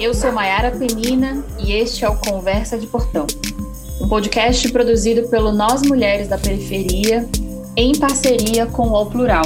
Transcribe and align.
Eu 0.00 0.14
sou 0.14 0.32
Maiara 0.32 0.70
Penina 0.70 1.44
e 1.58 1.72
este 1.72 2.06
é 2.06 2.08
o 2.08 2.16
Conversa 2.16 2.78
de 2.78 2.86
Portão, 2.86 3.26
um 4.00 4.08
podcast 4.08 4.66
produzido 4.72 5.28
pelo 5.28 5.52
Nós 5.52 5.82
Mulheres 5.82 6.26
da 6.26 6.38
Periferia 6.38 7.28
em 7.76 7.92
parceria 7.98 8.64
com 8.64 8.88
o 8.88 8.92
UOL 8.92 9.10
Plural, 9.10 9.44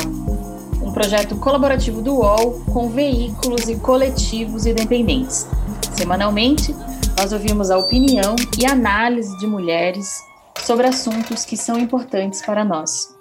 um 0.81 0.93
projeto 0.93 1.35
colaborativo 1.35 2.01
do 2.01 2.15
UOL 2.15 2.63
com 2.73 2.89
veículos 2.89 3.69
e 3.69 3.75
coletivos 3.75 4.65
independentes. 4.65 5.45
Semanalmente, 5.93 6.73
nós 7.19 7.33
ouvimos 7.33 7.73
a 7.73 7.77
opinião 7.77 8.37
e 8.57 8.65
análise 8.65 9.37
de 9.39 9.49
mulheres 9.49 10.23
sobre 10.61 10.87
assuntos 10.87 11.45
que 11.45 11.57
são 11.57 11.77
importantes 11.81 12.41
para 12.43 12.65
nós. 12.65 13.13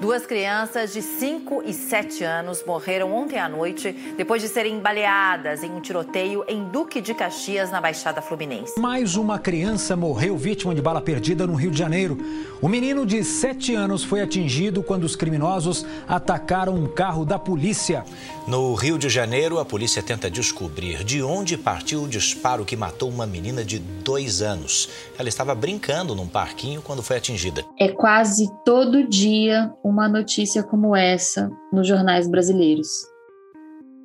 Duas 0.00 0.26
crianças 0.26 0.92
de 0.92 1.00
5 1.00 1.62
e 1.64 1.72
7 1.72 2.22
anos 2.22 2.62
morreram 2.66 3.14
ontem 3.14 3.38
à 3.38 3.48
noite 3.48 3.92
depois 4.14 4.42
de 4.42 4.48
serem 4.48 4.78
baleadas 4.78 5.62
em 5.62 5.70
um 5.70 5.80
tiroteio 5.80 6.44
em 6.46 6.64
Duque 6.64 7.00
de 7.00 7.14
Caxias, 7.14 7.70
na 7.70 7.80
Baixada 7.80 8.20
Fluminense. 8.20 8.78
Mais 8.78 9.16
uma 9.16 9.38
criança 9.38 9.96
morreu 9.96 10.36
vítima 10.36 10.74
de 10.74 10.82
bala 10.82 11.00
perdida 11.00 11.46
no 11.46 11.54
Rio 11.54 11.70
de 11.70 11.78
Janeiro. 11.78 12.18
O 12.60 12.68
menino 12.68 13.06
de 13.06 13.24
7 13.24 13.74
anos 13.74 14.04
foi 14.04 14.20
atingido 14.20 14.82
quando 14.82 15.04
os 15.04 15.16
criminosos 15.16 15.86
atacaram 16.06 16.74
um 16.74 16.86
carro 16.86 17.24
da 17.24 17.38
polícia. 17.38 18.04
No 18.46 18.74
Rio 18.74 18.98
de 18.98 19.08
Janeiro, 19.08 19.58
a 19.58 19.64
polícia 19.64 20.02
tenta 20.02 20.30
descobrir 20.30 21.04
de 21.04 21.22
onde 21.22 21.56
partiu 21.56 22.02
o 22.02 22.08
disparo 22.08 22.66
que 22.66 22.76
matou 22.76 23.08
uma 23.08 23.26
menina 23.26 23.64
de 23.64 23.78
dois 23.78 24.42
anos. 24.42 24.90
Ela 25.18 25.28
estava 25.28 25.54
brincando 25.54 26.14
num 26.14 26.28
parquinho 26.28 26.82
quando 26.82 27.02
foi 27.02 27.16
atingida. 27.16 27.64
É 27.78 27.88
quase 27.88 28.46
todo 28.64 29.08
dia 29.08 29.72
uma 29.88 30.08
notícia 30.08 30.64
como 30.64 30.96
essa 30.96 31.48
nos 31.72 31.86
jornais 31.86 32.26
brasileiros. 32.26 32.88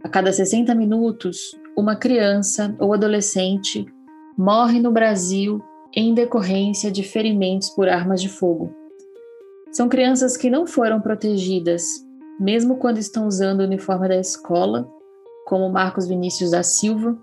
A 0.04 0.10
cada 0.10 0.32
60 0.32 0.76
minutos, 0.76 1.56
uma 1.76 1.96
criança 1.96 2.76
ou 2.80 2.94
adolescente 2.94 3.86
morre 4.38 4.80
no 4.80 4.92
Brasil 4.92 5.60
em 5.96 6.14
decorrência 6.14 6.92
de 6.92 7.02
ferimentos 7.02 7.70
por 7.72 7.90
armas 7.90 8.22
de 8.22 8.30
fogo. 8.30 8.72
São 9.72 9.90
crianças 9.90 10.38
que 10.38 10.52
não 10.52 10.68
foram 10.68 11.02
protegidas 11.02 11.84
mesmo 12.40 12.78
quando 12.78 12.98
estão 12.98 13.28
usando 13.28 13.62
o 13.62 13.64
uniforme 13.64 14.08
da 14.08 14.18
escola, 14.18 14.88
como 15.46 15.70
Marcos 15.70 16.08
Vinícius 16.08 16.52
da 16.52 16.64
Silva, 16.64 17.18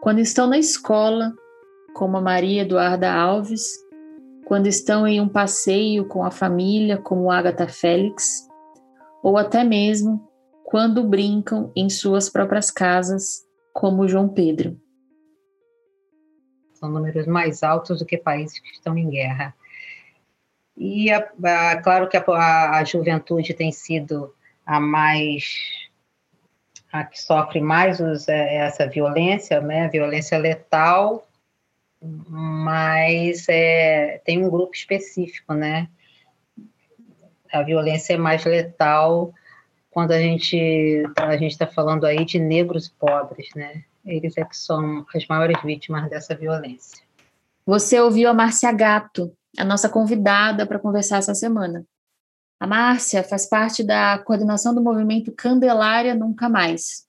quando 0.00 0.20
estão 0.20 0.46
na 0.46 0.58
escola, 0.58 1.32
como 1.94 2.16
a 2.16 2.20
Maria 2.20 2.62
Eduarda 2.62 3.12
Alves, 3.12 3.85
quando 4.46 4.68
estão 4.68 5.08
em 5.08 5.20
um 5.20 5.28
passeio 5.28 6.06
com 6.06 6.22
a 6.22 6.30
família, 6.30 6.96
como 6.96 7.32
Agatha 7.32 7.66
Félix, 7.66 8.46
ou 9.20 9.36
até 9.36 9.64
mesmo 9.64 10.30
quando 10.62 11.02
brincam 11.02 11.72
em 11.74 11.90
suas 11.90 12.30
próprias 12.30 12.70
casas, 12.70 13.44
como 13.72 14.06
João 14.06 14.28
Pedro. 14.28 14.80
São 16.74 16.88
números 16.88 17.26
mais 17.26 17.64
altos 17.64 17.98
do 17.98 18.06
que 18.06 18.16
países 18.16 18.60
que 18.60 18.70
estão 18.70 18.96
em 18.96 19.10
guerra. 19.10 19.52
E, 20.76 21.10
a, 21.10 21.28
a, 21.42 21.82
claro 21.82 22.08
que 22.08 22.16
a, 22.16 22.70
a, 22.70 22.84
juventude 22.84 23.52
tem 23.52 23.72
sido 23.72 24.32
a 24.64 24.78
mais 24.78 25.56
a 26.92 27.02
que 27.02 27.20
sofre 27.20 27.60
mais 27.60 27.98
os, 27.98 28.28
é, 28.28 28.58
essa 28.58 28.86
violência, 28.86 29.60
né, 29.60 29.88
violência 29.88 30.38
letal, 30.38 31.25
mas 32.02 33.48
é, 33.48 34.20
tem 34.24 34.44
um 34.44 34.50
grupo 34.50 34.74
específico, 34.74 35.54
né? 35.54 35.88
A 37.52 37.62
violência 37.62 38.14
é 38.14 38.18
mais 38.18 38.44
letal 38.44 39.32
quando 39.90 40.12
a 40.12 40.18
gente 40.18 41.04
a 41.16 41.36
gente 41.36 41.52
está 41.52 41.66
falando 41.66 42.04
aí 42.04 42.24
de 42.24 42.38
negros 42.38 42.88
pobres, 42.88 43.48
né? 43.54 43.82
Eles 44.04 44.36
é 44.36 44.44
que 44.44 44.56
são 44.56 45.04
as 45.14 45.26
maiores 45.26 45.60
vítimas 45.62 46.08
dessa 46.10 46.34
violência. 46.34 47.02
Você 47.64 48.00
ouviu 48.00 48.28
a 48.28 48.34
Márcia 48.34 48.70
Gato, 48.72 49.32
a 49.58 49.64
nossa 49.64 49.88
convidada 49.88 50.66
para 50.66 50.78
conversar 50.78 51.18
essa 51.18 51.34
semana. 51.34 51.84
A 52.60 52.66
Márcia 52.66 53.24
faz 53.24 53.48
parte 53.48 53.82
da 53.82 54.18
coordenação 54.18 54.74
do 54.74 54.82
movimento 54.82 55.32
Candelária 55.32 56.14
Nunca 56.14 56.48
Mais. 56.48 57.05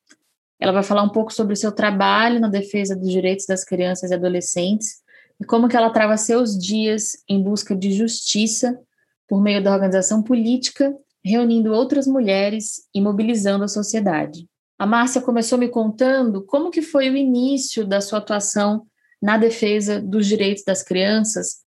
Ela 0.59 0.71
vai 0.71 0.83
falar 0.83 1.03
um 1.03 1.09
pouco 1.09 1.31
sobre 1.31 1.53
o 1.53 1.57
seu 1.57 1.71
trabalho 1.71 2.39
na 2.39 2.49
defesa 2.49 2.95
dos 2.95 3.11
direitos 3.11 3.45
das 3.45 3.63
crianças 3.63 4.11
e 4.11 4.13
adolescentes 4.13 5.01
e 5.39 5.45
como 5.45 5.67
que 5.67 5.77
ela 5.77 5.91
trava 5.91 6.17
seus 6.17 6.57
dias 6.57 7.23
em 7.29 7.41
busca 7.41 7.75
de 7.75 7.91
justiça 7.91 8.79
por 9.27 9.41
meio 9.41 9.61
da 9.61 9.73
organização 9.73 10.23
política, 10.23 10.95
reunindo 11.23 11.73
outras 11.73 12.07
mulheres 12.07 12.87
e 12.93 13.01
mobilizando 13.01 13.63
a 13.63 13.67
sociedade. 13.67 14.47
A 14.79 14.85
Márcia 14.85 15.21
começou 15.21 15.57
me 15.57 15.67
contando 15.67 16.43
como 16.45 16.71
que 16.71 16.81
foi 16.81 17.09
o 17.09 17.17
início 17.17 17.85
da 17.85 17.99
sua 17.99 18.19
atuação 18.19 18.85
na 19.21 19.37
defesa 19.37 19.99
dos 19.99 20.25
direitos 20.25 20.63
das 20.63 20.83
crianças 20.83 21.57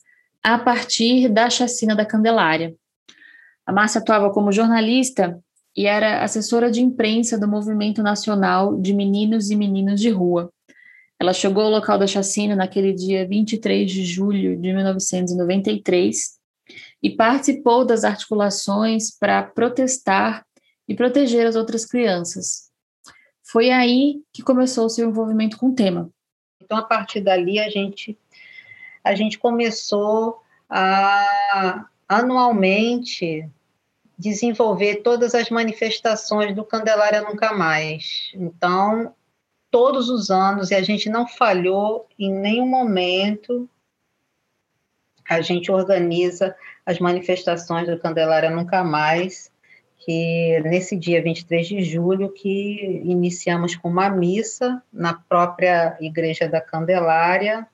a 0.42 0.58
partir 0.58 1.28
da 1.28 1.50
chacina 1.50 1.94
da 1.94 2.06
Candelária. 2.06 2.74
A 3.66 3.72
Márcia 3.72 4.00
atuava 4.00 4.32
como 4.32 4.52
jornalista 4.52 5.38
e 5.80 5.86
era 5.86 6.22
assessora 6.22 6.70
de 6.70 6.82
imprensa 6.82 7.38
do 7.38 7.48
Movimento 7.48 8.02
Nacional 8.02 8.76
de 8.76 8.92
Meninos 8.92 9.48
e 9.48 9.56
Meninas 9.56 9.98
de 9.98 10.10
Rua. 10.10 10.52
Ela 11.18 11.32
chegou 11.32 11.62
ao 11.62 11.70
local 11.70 11.98
da 11.98 12.06
chacina 12.06 12.54
naquele 12.54 12.92
dia 12.92 13.26
23 13.26 13.90
de 13.90 14.04
julho 14.04 14.60
de 14.60 14.74
1993 14.74 16.38
e 17.02 17.08
participou 17.08 17.86
das 17.86 18.04
articulações 18.04 19.10
para 19.18 19.42
protestar 19.42 20.44
e 20.86 20.94
proteger 20.94 21.46
as 21.46 21.56
outras 21.56 21.86
crianças. 21.86 22.70
Foi 23.42 23.70
aí 23.70 24.20
que 24.34 24.42
começou 24.42 24.84
o 24.84 24.90
seu 24.90 25.08
envolvimento 25.08 25.56
com 25.56 25.68
o 25.68 25.74
tema. 25.74 26.10
Então, 26.60 26.76
a 26.76 26.82
partir 26.82 27.22
dali, 27.22 27.58
a 27.58 27.70
gente, 27.70 28.18
a 29.02 29.14
gente 29.14 29.38
começou 29.38 30.42
a 30.68 31.86
anualmente 32.06 33.48
desenvolver 34.20 34.96
todas 34.96 35.34
as 35.34 35.48
manifestações 35.48 36.54
do 36.54 36.62
Candelária 36.62 37.22
Nunca 37.22 37.54
Mais. 37.54 38.30
Então, 38.34 39.14
todos 39.70 40.10
os 40.10 40.30
anos, 40.30 40.70
e 40.70 40.74
a 40.74 40.82
gente 40.82 41.08
não 41.08 41.26
falhou 41.26 42.06
em 42.18 42.30
nenhum 42.30 42.66
momento, 42.66 43.68
a 45.26 45.40
gente 45.40 45.72
organiza 45.72 46.54
as 46.84 46.98
manifestações 46.98 47.88
do 47.88 47.98
Candelária 47.98 48.50
Nunca 48.50 48.84
Mais, 48.84 49.50
que 49.96 50.60
nesse 50.64 50.96
dia 50.96 51.22
23 51.22 51.66
de 51.66 51.82
julho, 51.82 52.30
que 52.30 53.00
iniciamos 53.04 53.74
com 53.74 53.88
uma 53.88 54.10
missa 54.10 54.82
na 54.92 55.14
própria 55.14 55.96
Igreja 55.98 56.46
da 56.46 56.60
Candelária, 56.60 57.66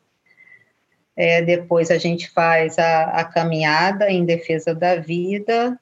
é, 1.16 1.42
depois 1.42 1.90
a 1.90 1.98
gente 1.98 2.30
faz 2.30 2.78
a, 2.78 3.04
a, 3.04 3.24
caminhada 3.24 4.10
em 4.10 4.24
defesa 4.24 4.74
da 4.74 4.96
vida 4.96 5.80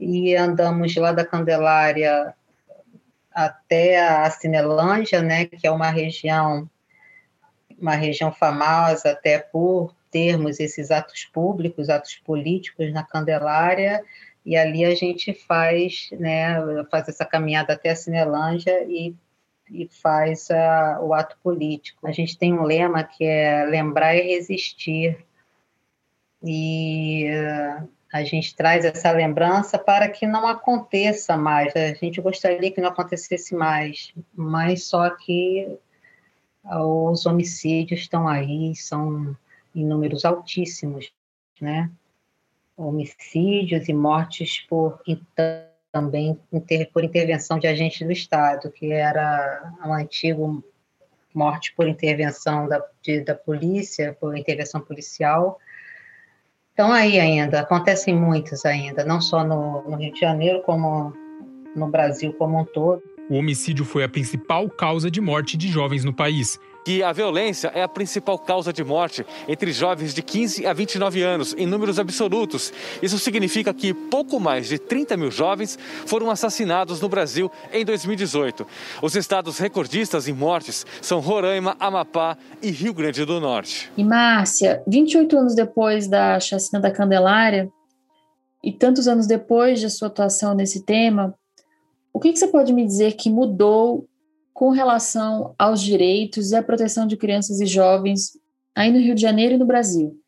e 0.00 0.34
andamos 0.34 0.96
lá 0.96 1.12
da 1.12 1.26
Candelária 1.26 2.34
até 3.30 4.00
a 4.00 4.28
Cinelândia, 4.30 5.22
né, 5.22 5.44
que 5.44 5.66
é 5.66 5.70
uma 5.70 5.90
região 5.90 6.68
uma 7.78 7.94
região 7.94 8.30
famosa 8.30 9.12
até 9.12 9.38
por 9.38 9.94
termos 10.10 10.60
esses 10.60 10.90
atos 10.90 11.24
públicos, 11.24 11.88
atos 11.88 12.16
políticos 12.16 12.92
na 12.92 13.02
Candelária, 13.02 14.04
e 14.44 14.56
ali 14.56 14.84
a 14.84 14.94
gente 14.94 15.32
faz, 15.32 16.10
né, 16.12 16.56
faz 16.90 17.08
essa 17.08 17.24
caminhada 17.24 17.72
até 17.72 17.90
a 17.90 17.96
Cinelândia 17.96 18.84
e, 18.84 19.14
e 19.70 19.88
faz 19.88 20.48
uh, 20.50 21.02
o 21.04 21.14
ato 21.14 21.38
político. 21.42 22.06
A 22.06 22.12
gente 22.12 22.36
tem 22.36 22.52
um 22.52 22.64
lema 22.64 23.02
que 23.02 23.24
é 23.24 23.64
lembrar 23.64 24.14
e 24.14 24.34
resistir, 24.34 25.24
e 26.42 27.26
a 28.12 28.24
gente 28.24 28.54
traz 28.56 28.84
essa 28.84 29.12
lembrança 29.12 29.78
para 29.78 30.08
que 30.08 30.26
não 30.26 30.46
aconteça 30.46 31.36
mais. 31.36 31.74
A 31.76 31.94
gente 31.94 32.20
gostaria 32.20 32.70
que 32.70 32.80
não 32.80 32.88
acontecesse 32.88 33.54
mais, 33.54 34.12
mas 34.34 34.84
só 34.84 35.10
que 35.10 35.78
os 36.64 37.24
homicídios 37.24 38.00
estão 38.00 38.28
aí, 38.28 38.74
são 38.74 39.36
em 39.74 39.84
números 39.84 40.24
altíssimos, 40.24 41.12
né? 41.60 41.90
Homicídios 42.76 43.88
e 43.88 43.92
mortes 43.92 44.60
por 44.68 45.00
também 45.92 46.38
por 46.92 47.04
intervenção 47.04 47.58
de 47.58 47.66
agentes 47.66 48.06
do 48.06 48.12
Estado, 48.12 48.70
que 48.70 48.92
era 48.92 49.72
o 49.84 49.92
antigo 49.92 50.64
morte 51.34 51.74
por 51.74 51.88
intervenção 51.88 52.68
da, 52.68 52.84
de, 53.02 53.20
da 53.20 53.34
polícia, 53.34 54.16
por 54.20 54.36
intervenção 54.36 54.80
policial, 54.80 55.58
Estão 56.80 56.94
aí 56.94 57.20
ainda, 57.20 57.60
acontecem 57.60 58.16
muitos 58.16 58.64
ainda, 58.64 59.04
não 59.04 59.20
só 59.20 59.44
no, 59.44 59.82
no 59.82 59.98
Rio 59.98 60.14
de 60.14 60.20
Janeiro, 60.20 60.62
como 60.62 61.12
no 61.76 61.88
Brasil 61.88 62.32
como 62.32 62.58
um 62.58 62.64
todo. 62.64 63.02
O 63.28 63.34
homicídio 63.34 63.84
foi 63.84 64.02
a 64.02 64.08
principal 64.08 64.66
causa 64.70 65.10
de 65.10 65.20
morte 65.20 65.58
de 65.58 65.68
jovens 65.68 66.04
no 66.04 66.12
país. 66.14 66.58
Que 66.84 67.02
a 67.02 67.12
violência 67.12 67.70
é 67.74 67.82
a 67.82 67.88
principal 67.88 68.38
causa 68.38 68.72
de 68.72 68.82
morte 68.82 69.24
entre 69.48 69.72
jovens 69.72 70.14
de 70.14 70.22
15 70.22 70.66
a 70.66 70.72
29 70.72 71.22
anos, 71.22 71.54
em 71.56 71.66
números 71.66 71.98
absolutos. 71.98 72.72
Isso 73.02 73.18
significa 73.18 73.72
que 73.72 73.92
pouco 73.92 74.40
mais 74.40 74.68
de 74.68 74.78
30 74.78 75.16
mil 75.16 75.30
jovens 75.30 75.78
foram 76.06 76.30
assassinados 76.30 77.00
no 77.00 77.08
Brasil 77.08 77.50
em 77.72 77.84
2018. 77.84 78.66
Os 79.02 79.14
estados 79.14 79.58
recordistas 79.58 80.28
em 80.28 80.32
mortes 80.32 80.86
são 81.00 81.20
Roraima, 81.20 81.76
Amapá 81.78 82.36
e 82.62 82.70
Rio 82.70 82.94
Grande 82.94 83.24
do 83.24 83.40
Norte. 83.40 83.90
E 83.96 84.04
Márcia, 84.04 84.82
28 84.86 85.36
anos 85.36 85.54
depois 85.54 86.06
da 86.06 86.38
chacina 86.40 86.80
da 86.80 86.90
Candelária 86.90 87.70
e 88.62 88.72
tantos 88.72 89.08
anos 89.08 89.26
depois 89.26 89.80
de 89.80 89.88
sua 89.88 90.08
atuação 90.08 90.54
nesse 90.54 90.84
tema, 90.84 91.34
o 92.12 92.18
que, 92.18 92.32
que 92.32 92.38
você 92.38 92.48
pode 92.48 92.72
me 92.72 92.84
dizer 92.84 93.12
que 93.12 93.30
mudou 93.30 94.06
com 94.60 94.68
relação 94.68 95.54
aos 95.58 95.80
direitos 95.80 96.50
e 96.50 96.54
à 96.54 96.62
proteção 96.62 97.06
de 97.06 97.16
crianças 97.16 97.62
e 97.62 97.66
jovens 97.66 98.38
aí 98.76 98.92
no 98.92 98.98
Rio 98.98 99.14
de 99.14 99.22
Janeiro 99.22 99.54
e 99.54 99.56
no 99.56 99.64
Brasil? 99.64 100.20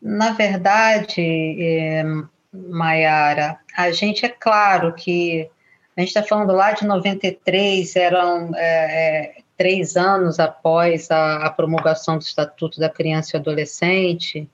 Na 0.00 0.30
verdade, 0.30 1.20
é, 1.20 2.04
Maiara, 2.52 3.58
a 3.76 3.90
gente 3.90 4.24
é 4.24 4.28
claro 4.28 4.94
que 4.94 5.50
a 5.96 6.02
gente 6.02 6.10
está 6.10 6.22
falando 6.22 6.52
lá 6.52 6.70
de 6.70 6.86
93, 6.86 7.96
eram 7.96 8.54
é, 8.54 8.60
é, 8.62 9.34
três 9.56 9.96
anos 9.96 10.38
após 10.38 11.10
a, 11.10 11.46
a, 11.46 11.50
promulgação 11.50 12.16
do 12.16 12.22
Estatuto 12.22 12.78
da 12.78 12.88
Criança 12.88 13.36
e 13.36 13.40
Adolescente. 13.40 14.48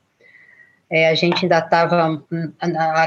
É, 0.88 1.10
a 1.10 1.14
gente 1.14 1.44
ainda 1.44 1.58
estava, 1.58 2.22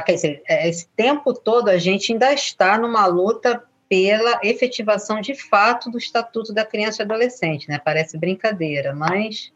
quer 0.06 0.14
dizer, 0.14 0.44
é, 0.48 0.70
esse 0.70 0.88
tempo 0.96 1.34
todo 1.34 1.70
a 1.70 1.80
gente 1.80 2.12
ainda 2.12 2.32
está 2.32 2.78
numa 2.78 3.08
luta 3.08 3.64
pela 3.94 4.40
efetivação 4.44 5.22
de 5.22 5.36
fato 5.36 5.92
do 5.92 6.00
Estatuto 6.00 6.52
da 6.52 6.66
Criança 6.66 7.04
e 7.04 7.06
Adolescente, 7.06 7.70
né? 7.70 7.78
Parece 7.78 8.18
brincadeira, 8.18 8.92
mas 8.92 9.54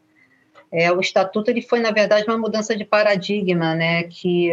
é, 0.71 0.91
o 0.91 0.99
Estatuto 0.99 1.49
ele 1.49 1.63
foi, 1.63 1.79
na 1.79 1.89
verdade, 1.89 2.27
uma 2.27 2.37
mudança 2.37 2.77
de 2.77 2.85
paradigma, 2.85 3.73
né? 3.73 4.03
Que 4.03 4.51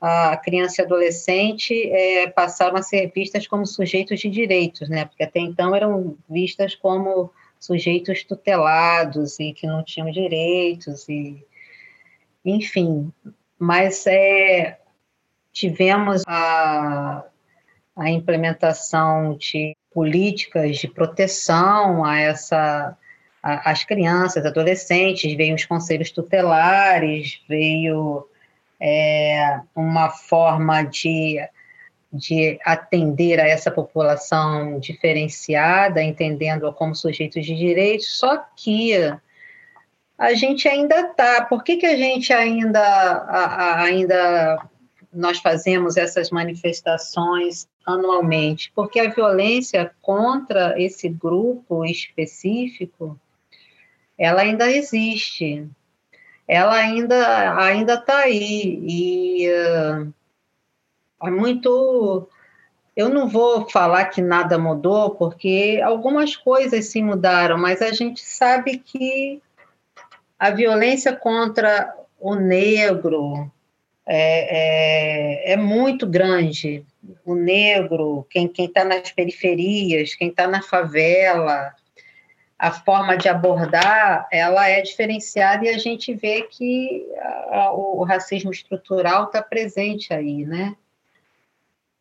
a 0.00 0.36
criança 0.36 0.80
e 0.80 0.84
adolescente 0.84 1.74
é, 1.90 2.28
passaram 2.28 2.76
a 2.76 2.82
ser 2.82 3.10
vistas 3.12 3.48
como 3.48 3.66
sujeitos 3.66 4.20
de 4.20 4.30
direitos, 4.30 4.88
né? 4.88 5.04
Porque 5.06 5.24
até 5.24 5.40
então 5.40 5.74
eram 5.74 6.16
vistas 6.28 6.76
como 6.76 7.32
sujeitos 7.58 8.22
tutelados 8.22 9.40
e 9.40 9.52
que 9.52 9.66
não 9.66 9.82
tinham 9.82 10.08
direitos 10.12 11.08
e 11.08 11.44
enfim, 12.44 13.12
mas 13.58 14.06
é, 14.06 14.78
tivemos 15.52 16.22
a 16.28 17.24
a 18.00 18.08
implementação 18.08 19.36
de 19.36 19.76
políticas 19.92 20.78
de 20.78 20.88
proteção 20.88 22.04
a 22.04 22.18
essa 22.18 22.96
as 23.42 23.84
crianças, 23.84 24.44
adolescentes, 24.44 25.34
veio 25.34 25.54
os 25.54 25.64
conselhos 25.64 26.10
tutelares, 26.10 27.40
veio 27.48 28.28
é, 28.78 29.60
uma 29.74 30.10
forma 30.10 30.82
de, 30.82 31.38
de 32.12 32.58
atender 32.62 33.40
a 33.40 33.48
essa 33.48 33.70
população 33.70 34.78
diferenciada, 34.78 36.02
entendendo-a 36.02 36.70
como 36.70 36.94
sujeitos 36.94 37.46
de 37.46 37.54
direitos, 37.54 38.08
só 38.18 38.44
que 38.54 38.92
a 40.18 40.34
gente 40.34 40.68
ainda 40.68 41.00
está. 41.00 41.42
Por 41.46 41.64
que, 41.64 41.78
que 41.78 41.86
a 41.86 41.96
gente 41.96 42.34
ainda, 42.34 42.78
a, 42.78 43.44
a, 43.46 43.82
ainda 43.84 44.68
nós 45.10 45.38
fazemos 45.38 45.96
essas 45.96 46.28
manifestações 46.28 47.66
anualmente, 47.86 48.72
porque 48.74 49.00
a 49.00 49.10
violência 49.10 49.92
contra 50.00 50.80
esse 50.80 51.08
grupo 51.08 51.84
específico, 51.84 53.18
ela 54.18 54.42
ainda 54.42 54.70
existe, 54.70 55.66
ela 56.46 56.74
ainda 56.74 57.56
ainda 57.58 57.94
está 57.94 58.18
aí 58.18 58.80
e 58.82 59.48
uh, 59.48 60.12
é 61.22 61.30
muito. 61.30 62.28
Eu 62.96 63.08
não 63.08 63.28
vou 63.28 63.68
falar 63.70 64.06
que 64.06 64.20
nada 64.20 64.58
mudou, 64.58 65.10
porque 65.10 65.80
algumas 65.82 66.36
coisas 66.36 66.86
se 66.86 67.00
mudaram, 67.00 67.56
mas 67.56 67.80
a 67.80 67.92
gente 67.92 68.20
sabe 68.20 68.78
que 68.78 69.40
a 70.38 70.50
violência 70.50 71.14
contra 71.14 71.94
o 72.18 72.34
negro, 72.34 73.50
é, 74.06 75.50
é, 75.50 75.52
é 75.52 75.56
muito 75.56 76.06
grande. 76.06 76.84
O 77.24 77.34
negro, 77.34 78.26
quem 78.28 78.52
está 78.58 78.84
nas 78.84 79.10
periferias, 79.10 80.14
quem 80.14 80.28
está 80.28 80.46
na 80.46 80.62
favela, 80.62 81.74
a 82.60 82.70
forma 82.70 83.16
de 83.16 83.26
abordar, 83.26 84.28
ela 84.30 84.68
é 84.68 84.82
diferenciada 84.82 85.64
e 85.64 85.70
a 85.70 85.78
gente 85.78 86.12
vê 86.12 86.42
que 86.42 87.06
a, 87.50 87.72
o, 87.72 88.04
racismo 88.04 88.50
estrutural 88.50 89.24
está 89.24 89.40
presente 89.40 90.12
aí, 90.12 90.44
né? 90.44 90.76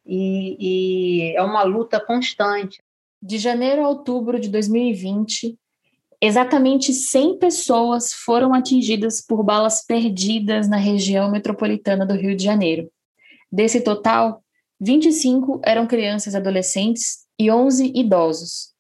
E, 0.06 0.58
e 0.60 1.36
é 1.38 1.42
uma 1.42 1.64
luta 1.64 1.98
constante. 1.98 2.82
De 3.22 3.38
janeiro 3.38 3.86
a 3.86 3.88
outubro 3.88 4.38
de 4.38 4.50
2020, 4.50 5.58
exatamente 6.20 6.94
100 6.94 7.40
pessoas 7.40 8.12
foram 8.12 8.54
atingidas 8.54 9.22
por 9.22 9.42
balas 9.44 9.86
perdidas 9.86 10.68
na 10.68 10.78
região 10.78 11.32
metropolitana 11.32 12.06
do 12.06 12.16
Rio 12.16 12.36
de 12.36 12.44
Janeiro. 12.44 12.92
Desse 13.50 13.80
total, 13.82 14.44
25 14.80 15.62
eram 15.64 15.88
crianças 15.88 16.34
e 16.34 16.38
adolescentes 16.38 17.26
e 17.38 17.52
11 17.52 17.92
idosos. 17.96 18.74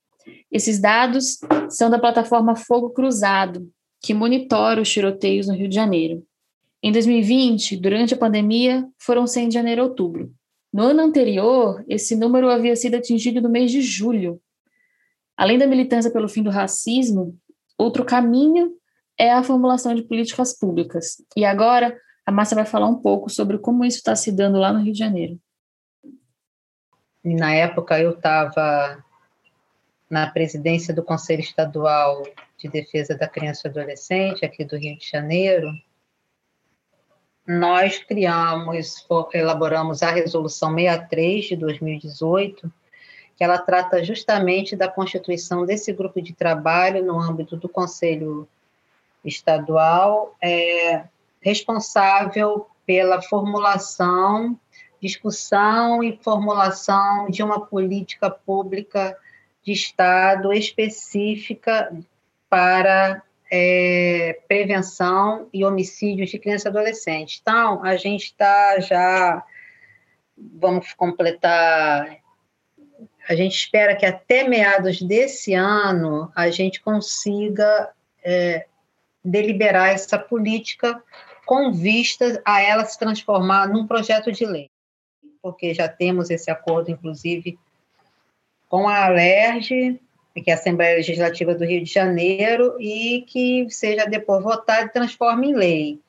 Esses 0.51 0.79
dados 0.79 1.37
são 1.69 1.89
da 1.89 1.99
plataforma 1.99 2.55
Fogo 2.55 2.91
Cruzado, 2.91 3.69
que 4.01 4.13
monitora 4.13 4.81
os 4.81 4.89
tiroteios 4.89 5.47
no 5.47 5.53
Rio 5.53 5.67
de 5.67 5.75
Janeiro. 5.75 6.23
Em 6.81 6.91
2020, 6.91 7.77
durante 7.77 8.13
a 8.13 8.17
pandemia, 8.17 8.87
foram 8.97 9.27
100 9.27 9.49
de 9.49 9.53
janeiro 9.53 9.81
a 9.81 9.85
outubro. 9.85 10.31
No 10.71 10.83
ano 10.83 11.01
anterior, 11.01 11.83
esse 11.87 12.15
número 12.15 12.49
havia 12.49 12.75
sido 12.75 12.95
atingido 12.95 13.41
no 13.41 13.49
mês 13.49 13.71
de 13.71 13.81
julho, 13.81 14.41
Além 15.39 15.57
da 15.57 15.65
militância 15.65 16.11
pelo 16.11 16.27
fim 16.27 16.43
do 16.43 16.49
racismo, 16.49 17.33
outro 17.77 18.03
caminho 18.03 18.73
é 19.17 19.31
a 19.31 19.41
formulação 19.41 19.95
de 19.95 20.03
políticas 20.03 20.51
públicas. 20.51 21.23
E 21.33 21.45
agora 21.45 21.97
a 22.25 22.31
Márcia 22.31 22.55
vai 22.55 22.65
falar 22.65 22.87
um 22.87 22.95
pouco 22.95 23.29
sobre 23.29 23.57
como 23.57 23.85
isso 23.85 23.99
está 23.99 24.17
se 24.17 24.33
dando 24.33 24.59
lá 24.59 24.73
no 24.73 24.81
Rio 24.81 24.91
de 24.91 24.99
Janeiro. 24.99 25.39
Na 27.35 27.53
época 27.53 27.99
eu 27.99 28.11
estava 28.11 29.03
na 30.09 30.29
presidência 30.29 30.93
do 30.93 31.03
Conselho 31.03 31.41
Estadual 31.41 32.23
de 32.57 32.67
Defesa 32.67 33.15
da 33.15 33.27
Criança 33.27 33.67
e 33.67 33.69
Adolescente 33.69 34.45
aqui 34.45 34.65
do 34.65 34.77
Rio 34.77 34.97
de 34.97 35.07
Janeiro. 35.07 35.71
Nós 37.47 37.99
criamos, 37.99 39.05
elaboramos 39.33 40.03
a 40.03 40.11
resolução 40.11 40.75
63 40.75 41.45
de 41.45 41.55
2018, 41.55 42.71
que 43.35 43.43
ela 43.43 43.57
trata 43.57 44.03
justamente 44.03 44.75
da 44.75 44.87
constituição 44.87 45.65
desse 45.65 45.93
grupo 45.93 46.21
de 46.21 46.33
trabalho 46.33 47.03
no 47.03 47.19
âmbito 47.19 47.55
do 47.55 47.69
Conselho 47.69 48.47
Estadual, 49.23 50.35
é, 50.41 51.03
responsável 51.41 52.67
pela 52.85 53.21
formulação, 53.21 54.59
discussão 55.01 56.03
e 56.03 56.19
formulação 56.21 57.29
de 57.29 57.41
uma 57.41 57.65
política 57.65 58.29
pública 58.29 59.17
de 59.63 59.71
Estado 59.71 60.51
específica 60.53 61.91
para 62.49 63.21
é, 63.51 64.39
prevenção 64.47 65.47
e 65.53 65.63
homicídios 65.65 66.29
de 66.29 66.39
criança 66.39 66.67
e 66.67 66.71
adolescente. 66.71 67.39
Então, 67.41 67.83
a 67.83 67.95
gente 67.95 68.25
está 68.25 68.79
já, 68.79 69.43
vamos 70.37 70.93
completar 70.93 72.19
a 73.29 73.35
gente 73.35 73.53
espera 73.53 73.95
que 73.95 74.07
até 74.07 74.47
meados 74.47 74.99
desse 75.03 75.53
ano 75.53 76.31
a 76.35 76.49
gente 76.49 76.81
consiga 76.81 77.91
é, 78.23 78.65
deliberar 79.23 79.89
essa 79.89 80.17
política 80.17 81.01
com 81.45 81.71
vista 81.71 82.41
a 82.43 82.59
ela 82.59 82.83
se 82.85 82.97
transformar 82.97 83.69
num 83.69 83.85
projeto 83.85 84.31
de 84.31 84.47
lei, 84.47 84.67
porque 85.41 85.73
já 85.73 85.87
temos 85.87 86.29
esse 86.29 86.49
acordo, 86.51 86.91
inclusive, 86.91 87.57
com 88.67 88.87
a 88.87 89.05
Alerj, 89.05 89.99
que 90.35 90.49
é 90.49 90.53
a 90.53 90.55
Assembleia 90.55 90.95
Legislativa 90.97 91.53
do 91.55 91.65
Rio 91.65 91.83
de 91.83 91.91
Janeiro, 91.91 92.79
e 92.79 93.23
que 93.27 93.69
seja 93.69 94.05
depois 94.05 94.43
votado 94.43 94.85
e 94.87 94.91
transforme 94.91 95.49
em 95.49 95.55
lei. 95.55 95.99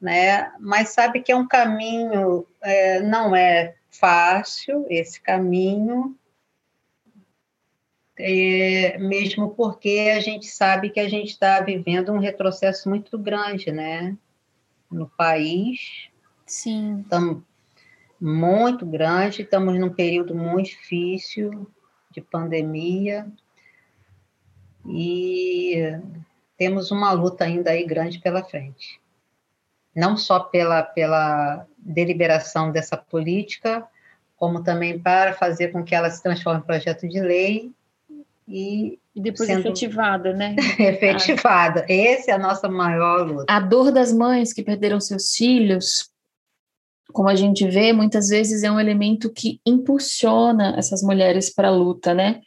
Né? 0.00 0.52
Mas 0.60 0.90
sabe 0.90 1.20
que 1.22 1.32
é 1.32 1.36
um 1.36 1.46
caminho, 1.46 2.46
é, 2.60 3.00
não 3.00 3.34
é 3.34 3.74
fácil 3.90 4.84
esse 4.90 5.20
caminho, 5.20 6.16
é, 8.18 8.96
mesmo 8.98 9.50
porque 9.50 10.12
a 10.14 10.20
gente 10.20 10.46
sabe 10.46 10.90
que 10.90 11.00
a 11.00 11.08
gente 11.08 11.30
está 11.30 11.60
vivendo 11.60 12.12
um 12.12 12.18
retrocesso 12.18 12.88
muito 12.88 13.18
grande, 13.18 13.70
né? 13.70 14.16
No 14.90 15.08
país. 15.08 16.08
Sim. 16.46 17.04
Muito 18.20 18.84
grande, 18.86 19.42
estamos 19.42 19.78
num 19.78 19.90
período 19.90 20.34
muito 20.34 20.70
difícil 20.70 21.70
de 22.10 22.20
pandemia. 22.20 23.26
e 24.88 25.98
temos 26.56 26.90
uma 26.90 27.12
luta 27.12 27.44
ainda 27.44 27.70
aí 27.70 27.84
grande 27.84 28.18
pela 28.18 28.42
frente. 28.42 29.00
Não 29.94 30.16
só 30.16 30.40
pela, 30.40 30.82
pela 30.82 31.66
deliberação 31.78 32.70
dessa 32.70 32.96
política, 32.96 33.86
como 34.36 34.62
também 34.62 34.98
para 34.98 35.32
fazer 35.32 35.68
com 35.68 35.82
que 35.82 35.94
ela 35.94 36.10
se 36.10 36.22
transforme 36.22 36.60
em 36.60 36.66
projeto 36.66 37.08
de 37.08 37.20
lei 37.20 37.72
e, 38.46 38.98
e 39.14 39.20
depois 39.20 39.48
sendo 39.48 39.60
efetivada, 39.60 40.32
né? 40.32 40.54
efetivada. 40.78 41.84
Essa 41.88 42.30
é 42.30 42.34
a 42.34 42.38
nossa 42.38 42.68
maior 42.68 43.26
luta. 43.26 43.52
A 43.52 43.60
dor 43.60 43.90
das 43.90 44.12
mães 44.12 44.52
que 44.52 44.62
perderam 44.62 45.00
seus 45.00 45.34
filhos, 45.34 46.10
como 47.12 47.28
a 47.28 47.34
gente 47.34 47.66
vê, 47.68 47.92
muitas 47.92 48.28
vezes 48.28 48.62
é 48.62 48.70
um 48.70 48.80
elemento 48.80 49.32
que 49.32 49.60
impulsiona 49.64 50.74
essas 50.76 51.02
mulheres 51.02 51.52
para 51.52 51.68
a 51.68 51.74
luta, 51.74 52.12
né? 52.12 52.42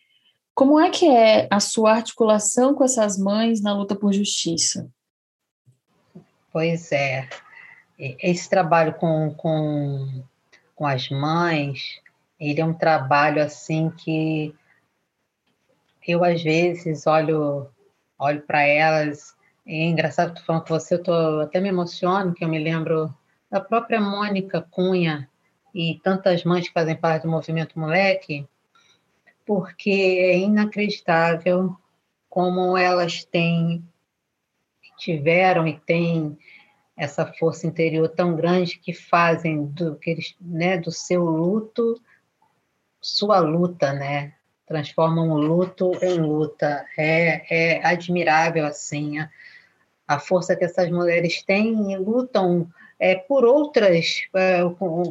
Como 0.53 0.79
é 0.79 0.89
que 0.89 1.07
é 1.07 1.47
a 1.49 1.59
sua 1.59 1.93
articulação 1.93 2.73
com 2.73 2.83
essas 2.83 3.17
mães 3.17 3.61
na 3.61 3.73
luta 3.73 3.95
por 3.95 4.11
justiça? 4.11 4.89
Pois 6.51 6.91
é, 6.91 7.29
esse 7.97 8.49
trabalho 8.49 8.93
com, 8.95 9.33
com, 9.35 10.23
com 10.75 10.85
as 10.85 11.09
mães, 11.09 12.01
ele 12.39 12.61
é 12.61 12.65
um 12.65 12.73
trabalho 12.73 13.41
assim 13.41 13.89
que 13.89 14.53
eu 16.07 16.23
às 16.23 16.41
vezes 16.41 17.05
olho 17.05 17.67
olho 18.17 18.41
para 18.41 18.61
elas 18.63 19.35
é 19.65 19.85
engraçado 19.85 20.33
tu 20.33 20.43
falando 20.43 20.63
com 20.63 20.73
você 20.73 20.95
eu 20.95 21.03
tô 21.03 21.39
até 21.41 21.59
me 21.59 21.69
emociono 21.69 22.33
que 22.33 22.43
eu 22.43 22.49
me 22.49 22.57
lembro 22.57 23.13
da 23.49 23.59
própria 23.59 23.99
Mônica 23.99 24.61
Cunha 24.61 25.29
e 25.73 25.99
tantas 26.03 26.43
mães 26.43 26.67
que 26.67 26.73
fazem 26.73 26.95
parte 26.95 27.23
do 27.23 27.29
movimento 27.29 27.79
moleque 27.79 28.47
porque 29.45 29.89
é 29.89 30.37
inacreditável 30.37 31.75
como 32.29 32.77
elas 32.77 33.23
têm 33.23 33.83
tiveram 34.97 35.67
e 35.67 35.79
têm 35.79 36.37
essa 36.95 37.25
força 37.25 37.65
interior 37.65 38.09
tão 38.09 38.35
grande 38.35 38.77
que 38.77 38.93
fazem 38.93 39.65
do 39.65 39.95
que 39.95 40.09
eles, 40.09 40.35
né, 40.41 40.77
do 40.77 40.91
seu 40.91 41.23
luto 41.23 41.99
sua 43.01 43.39
luta, 43.39 43.93
né? 43.93 44.33
transformam 44.69 45.31
o 45.31 45.37
luto 45.37 45.91
em 46.01 46.19
luta. 46.19 46.85
É, 46.95 47.77
é 47.77 47.85
admirável, 47.85 48.65
assim, 48.65 49.17
a, 49.17 49.29
a, 50.07 50.19
força 50.19 50.55
que 50.55 50.63
essas 50.63 50.91
mulheres 50.91 51.41
têm 51.41 51.91
e 51.91 51.97
lutam 51.97 52.69
é, 52.99 53.15
por 53.15 53.45
outras, 53.45 54.23
é, 54.35 54.59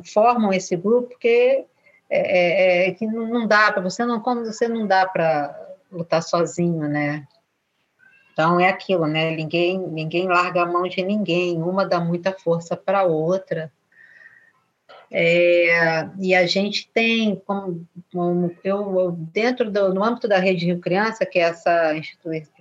formam 0.04 0.52
esse 0.52 0.76
grupo 0.76 1.18
que, 1.18 1.64
é, 2.11 2.87
é, 2.87 2.88
é 2.88 2.92
que 2.92 3.07
não 3.07 3.47
dá 3.47 3.73
para 3.73 3.83
você, 3.83 4.04
não, 4.04 4.21
como 4.21 4.45
você 4.45 4.68
não 4.68 4.87
dá 4.87 5.07
para 5.07 5.59
lutar 5.90 6.23
sozinho, 6.23 6.87
né? 6.88 7.26
Então 8.33 8.61
é 8.61 8.68
aquilo, 8.68 9.07
né? 9.07 9.30
Ninguém, 9.33 9.78
ninguém 9.78 10.28
larga 10.28 10.62
a 10.62 10.66
mão 10.66 10.83
de 10.83 11.02
ninguém, 11.02 11.61
uma 11.61 11.85
dá 11.85 11.99
muita 11.99 12.33
força 12.33 12.76
para 12.76 13.00
a 13.00 13.04
outra. 13.04 13.73
É, 15.11 16.07
e 16.21 16.35
a 16.35 16.47
gente 16.47 16.91
tem, 16.93 17.37
como, 17.37 17.87
como 18.12 18.55
eu, 18.62 19.12
dentro 19.12 19.71
do, 19.71 19.95
no 19.95 20.05
âmbito 20.05 20.29
da 20.29 20.38
Rede 20.38 20.67
Rio 20.67 20.81
Criança, 20.81 21.25
que 21.25 21.38
é 21.38 21.43
essa, 21.43 21.95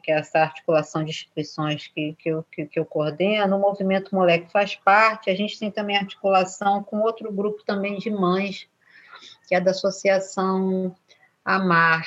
que 0.02 0.12
é 0.12 0.20
essa 0.20 0.40
articulação 0.40 1.04
de 1.04 1.10
instituições 1.10 1.88
que, 1.88 2.16
que, 2.18 2.30
eu, 2.30 2.46
que, 2.50 2.66
que 2.66 2.80
eu 2.80 2.86
coordeno, 2.86 3.58
o 3.58 3.60
Movimento 3.60 4.16
Moleque 4.16 4.52
faz 4.52 4.76
parte, 4.76 5.30
a 5.30 5.36
gente 5.36 5.60
tem 5.60 5.70
também 5.70 5.98
articulação 5.98 6.82
com 6.84 7.02
outro 7.02 7.32
grupo 7.32 7.64
também 7.66 7.98
de 7.98 8.10
mães, 8.10 8.68
que 9.48 9.54
é 9.54 9.60
da 9.60 9.72
Associação 9.72 10.96
Amar, 11.44 12.06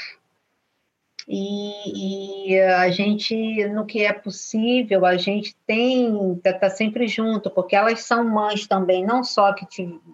e, 1.28 2.52
e, 2.52 2.60
a 2.60 2.90
gente, 2.90 3.34
no 3.68 3.84
que 3.84 4.04
é 4.04 4.12
possível, 4.12 5.04
a 5.04 5.16
gente 5.16 5.54
tem, 5.66 6.34
está 6.34 6.52
tá 6.52 6.70
sempre 6.70 7.06
junto, 7.08 7.50
porque 7.50 7.76
elas 7.76 8.02
são 8.02 8.24
mães 8.24 8.66
também, 8.66 9.04
não 9.04 9.22
só 9.22 9.52
que 9.52 9.66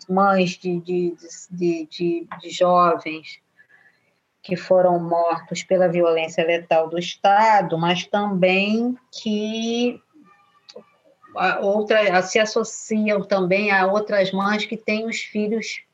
mães 0.08 0.50
de, 0.50 0.80
de, 0.80 1.16
de, 1.50 1.88
de, 1.90 2.28
de 2.40 2.50
jovens 2.50 3.40
que 4.42 4.56
foram 4.56 4.98
mortos 5.00 5.62
pela 5.64 5.88
violência 5.88 6.44
letal 6.44 6.88
do 6.88 6.98
Estado, 6.98 7.76
mas 7.76 8.06
também 8.06 8.96
que 9.10 10.00
outra, 11.60 12.22
se 12.22 12.38
associam 12.38 13.22
também 13.22 13.70
a 13.70 13.86
outras 13.86 14.32
mães 14.32 14.64
que 14.64 14.76
têm 14.76 15.06
os 15.06 15.18
filhos 15.18 15.85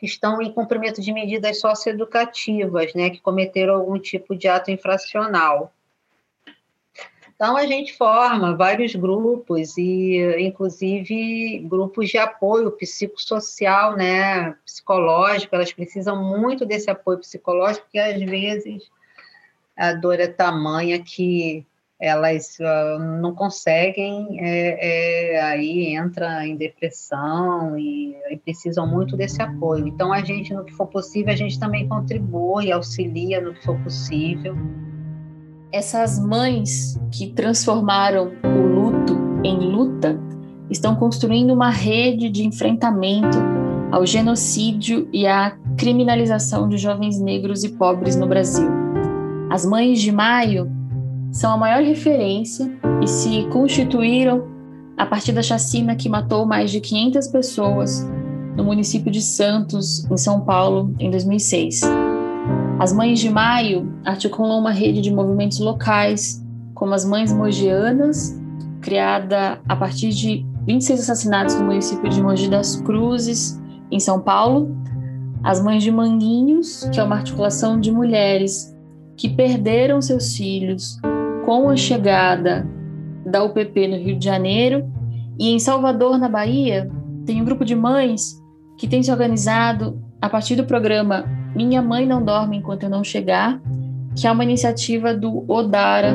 que 0.00 0.06
estão 0.06 0.40
em 0.40 0.50
cumprimento 0.50 1.02
de 1.02 1.12
medidas 1.12 1.60
socioeducativas, 1.60 2.94
né, 2.94 3.10
que 3.10 3.20
cometeram 3.20 3.74
algum 3.74 3.98
tipo 3.98 4.34
de 4.34 4.48
ato 4.48 4.70
infracional. 4.70 5.74
Então, 7.34 7.54
a 7.54 7.66
gente 7.66 7.94
forma 7.94 8.56
vários 8.56 8.94
grupos, 8.94 9.76
e 9.76 10.18
inclusive 10.38 11.58
grupos 11.68 12.08
de 12.08 12.16
apoio 12.16 12.70
psicossocial, 12.72 13.94
né, 13.94 14.52
psicológico, 14.64 15.54
elas 15.54 15.70
precisam 15.70 16.22
muito 16.22 16.64
desse 16.64 16.90
apoio 16.90 17.18
psicológico, 17.18 17.84
porque 17.84 17.98
às 17.98 18.22
vezes 18.22 18.90
a 19.76 19.92
dor 19.92 20.18
é 20.18 20.28
tamanha 20.28 21.02
que 21.02 21.66
elas 22.00 22.56
uh, 22.58 22.98
não 23.20 23.34
conseguem, 23.34 24.40
é, 24.40 25.34
é, 25.34 25.42
aí 25.42 25.94
entra 25.94 26.46
em 26.46 26.56
depressão 26.56 27.78
e, 27.78 28.16
e, 28.30 28.38
precisam 28.38 28.86
muito 28.86 29.18
desse 29.18 29.42
apoio. 29.42 29.86
Então, 29.86 30.10
a 30.10 30.24
gente, 30.24 30.54
no 30.54 30.64
que 30.64 30.72
for 30.72 30.86
possível, 30.86 31.30
a 31.30 31.36
gente 31.36 31.60
também 31.60 31.86
contribui, 31.86 32.72
auxilia 32.72 33.38
no 33.42 33.52
que 33.52 33.62
for 33.66 33.78
possível. 33.80 34.56
Essas 35.70 36.18
mães 36.18 36.98
que 37.12 37.34
transformaram 37.34 38.32
o 38.42 38.66
luto 38.66 39.14
em 39.44 39.58
luta 39.58 40.18
estão 40.70 40.96
construindo 40.96 41.52
uma 41.52 41.68
rede 41.68 42.30
de 42.30 42.46
enfrentamento 42.46 43.38
ao 43.92 44.06
genocídio 44.06 45.06
e 45.12 45.26
à 45.26 45.54
criminalização 45.76 46.66
de 46.66 46.78
jovens 46.78 47.20
negros 47.20 47.62
e 47.62 47.68
pobres 47.70 48.16
no 48.16 48.26
Brasil. 48.26 48.68
As 49.50 49.66
Mães 49.66 50.00
de 50.00 50.12
Maio 50.12 50.79
são 51.32 51.52
a 51.52 51.56
maior 51.56 51.82
referência 51.82 52.70
e 53.02 53.06
se 53.06 53.44
constituíram 53.50 54.48
a 54.96 55.06
partir 55.06 55.32
da 55.32 55.42
chacina 55.42 55.96
que 55.96 56.08
matou 56.08 56.44
mais 56.44 56.70
de 56.70 56.80
500 56.80 57.28
pessoas 57.28 58.06
no 58.56 58.64
município 58.64 59.10
de 59.10 59.22
Santos, 59.22 60.04
em 60.10 60.16
São 60.16 60.40
Paulo, 60.40 60.94
em 60.98 61.10
2006. 61.10 61.80
As 62.78 62.92
Mães 62.92 63.18
de 63.18 63.30
Maio 63.30 63.92
articulam 64.04 64.58
uma 64.58 64.72
rede 64.72 65.00
de 65.00 65.12
movimentos 65.12 65.60
locais, 65.60 66.44
como 66.74 66.92
as 66.92 67.04
Mães 67.04 67.32
Mogianas, 67.32 68.38
criada 68.80 69.60
a 69.68 69.76
partir 69.76 70.10
de 70.10 70.44
26 70.66 71.00
assassinatos 71.00 71.54
no 71.54 71.64
município 71.64 72.08
de 72.10 72.22
Mogi 72.22 72.48
das 72.48 72.76
Cruzes, 72.76 73.60
em 73.90 74.00
São 74.00 74.20
Paulo, 74.20 74.76
as 75.42 75.62
Mães 75.62 75.82
de 75.82 75.90
Manguinhos, 75.90 76.88
que 76.92 77.00
é 77.00 77.02
uma 77.02 77.16
articulação 77.16 77.80
de 77.80 77.90
mulheres 77.90 78.74
que 79.16 79.28
perderam 79.28 80.00
seus 80.00 80.34
filhos 80.36 80.98
com 81.50 81.68
a 81.68 81.76
chegada 81.76 82.64
da 83.26 83.42
UPP 83.42 83.88
no 83.88 83.96
Rio 83.96 84.16
de 84.16 84.24
Janeiro 84.24 84.88
e 85.36 85.50
em 85.50 85.58
Salvador, 85.58 86.16
na 86.16 86.28
Bahia, 86.28 86.88
tem 87.26 87.42
um 87.42 87.44
grupo 87.44 87.64
de 87.64 87.74
mães 87.74 88.40
que 88.78 88.86
tem 88.86 89.02
se 89.02 89.10
organizado 89.10 90.00
a 90.22 90.28
partir 90.28 90.54
do 90.54 90.62
programa 90.62 91.24
Minha 91.52 91.82
Mãe 91.82 92.06
Não 92.06 92.24
Dorme 92.24 92.58
Enquanto 92.58 92.84
Eu 92.84 92.88
Não 92.88 93.02
Chegar, 93.02 93.60
que 94.14 94.28
é 94.28 94.30
uma 94.30 94.44
iniciativa 94.44 95.12
do 95.12 95.44
ODARA, 95.50 96.14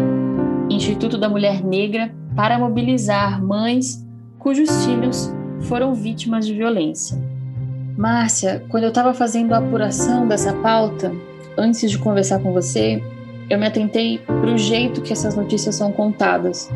Instituto 0.69 1.17
da 1.17 1.27
Mulher 1.27 1.61
Negra, 1.61 2.15
para 2.33 2.57
mobilizar 2.57 3.43
mães 3.43 4.07
cujos 4.39 4.85
filhos 4.85 5.35
foram 5.63 5.93
vítimas 5.93 6.47
de 6.47 6.53
violência. 6.53 7.21
Márcia, 7.97 8.63
quando 8.69 8.83
eu 8.83 8.89
estava 8.89 9.13
fazendo 9.13 9.51
a 9.51 9.57
apuração 9.57 10.29
dessa 10.29 10.53
pauta, 10.53 11.11
antes 11.57 11.91
de 11.91 11.99
conversar 11.99 12.39
com 12.39 12.53
você, 12.53 13.03
eu 13.49 13.59
me 13.59 13.67
atentei 13.67 14.19
para 14.19 14.53
o 14.53 14.57
jeito 14.57 15.01
que 15.01 15.13
essas 15.13 15.35
notícias 15.35 15.75
são 15.75 15.91
contadas. 15.91 16.69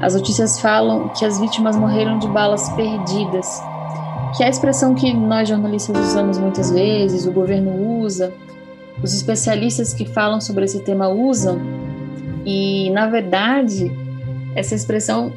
As 0.00 0.14
notícias 0.14 0.60
falam 0.60 1.08
que 1.10 1.24
as 1.24 1.38
vítimas 1.38 1.76
morreram 1.76 2.18
de 2.18 2.26
balas 2.28 2.68
perdidas, 2.70 3.62
que 4.36 4.42
é 4.42 4.46
a 4.46 4.50
expressão 4.50 4.94
que 4.94 5.12
nós 5.12 5.48
jornalistas 5.48 5.96
usamos 5.96 6.38
muitas 6.38 6.70
vezes, 6.70 7.26
o 7.26 7.32
governo 7.32 8.00
usa, 8.00 8.32
os 9.02 9.14
especialistas 9.14 9.94
que 9.94 10.04
falam 10.04 10.40
sobre 10.40 10.64
esse 10.64 10.80
tema 10.80 11.08
usam, 11.08 11.60
e 12.44 12.90
na 12.90 13.06
verdade, 13.06 13.90
essa 14.54 14.74
expressão 14.74 15.32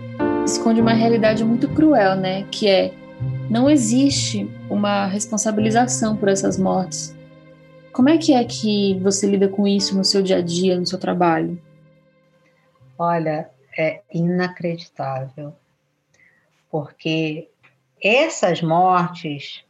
esconde 0.45 0.81
uma 0.81 0.93
realidade 0.93 1.43
muito 1.43 1.67
cruel, 1.69 2.15
né? 2.15 2.45
Que 2.51 2.67
é 2.67 2.93
não 3.49 3.69
existe 3.69 4.49
uma 4.69 5.05
responsabilização 5.05 6.15
por 6.15 6.29
essas 6.29 6.57
mortes. 6.57 7.15
Como 7.95 8.09
é 8.09 8.17
que 8.17 8.33
é 8.33 8.43
que 8.43 8.99
você 8.99 9.25
lida 9.25 9.47
com 9.47 9.65
isso 9.65 9.95
no 9.95 10.03
seu 10.03 10.21
dia 10.21 10.39
a 10.39 10.41
dia, 10.41 10.77
no 10.77 10.85
seu 10.85 10.99
trabalho? 10.99 11.57
Olha, 12.99 13.49
é 13.77 14.01
inacreditável, 14.13 15.55
porque 16.69 17.49
essas 18.03 18.61
mortes 18.61 19.63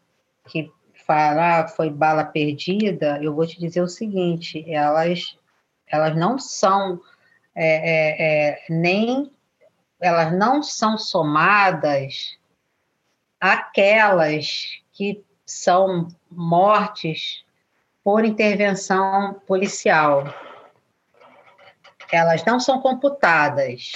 que 0.48 0.72
falar 1.06 1.68
foi 1.68 1.92
bala 1.92 2.26
perdida, 2.26 3.20
eu 3.22 3.36
vou 3.36 3.46
te 3.46 3.60
dizer 3.60 3.82
o 3.82 3.88
seguinte, 3.88 4.66
elas 4.68 5.38
elas 5.86 6.18
não 6.18 6.40
são 6.40 7.00
é, 7.54 7.68
é, 7.68 8.50
é, 8.50 8.66
nem 8.72 9.32
elas 10.02 10.36
não 10.36 10.64
são 10.64 10.98
somadas 10.98 12.40
aquelas 13.40 14.82
que 14.92 15.24
são 15.46 16.08
mortes 16.32 17.45
por 18.06 18.24
intervenção 18.24 19.42
policial. 19.48 20.32
Elas 22.12 22.46
não 22.46 22.60
são 22.60 22.80
computadas. 22.80 23.94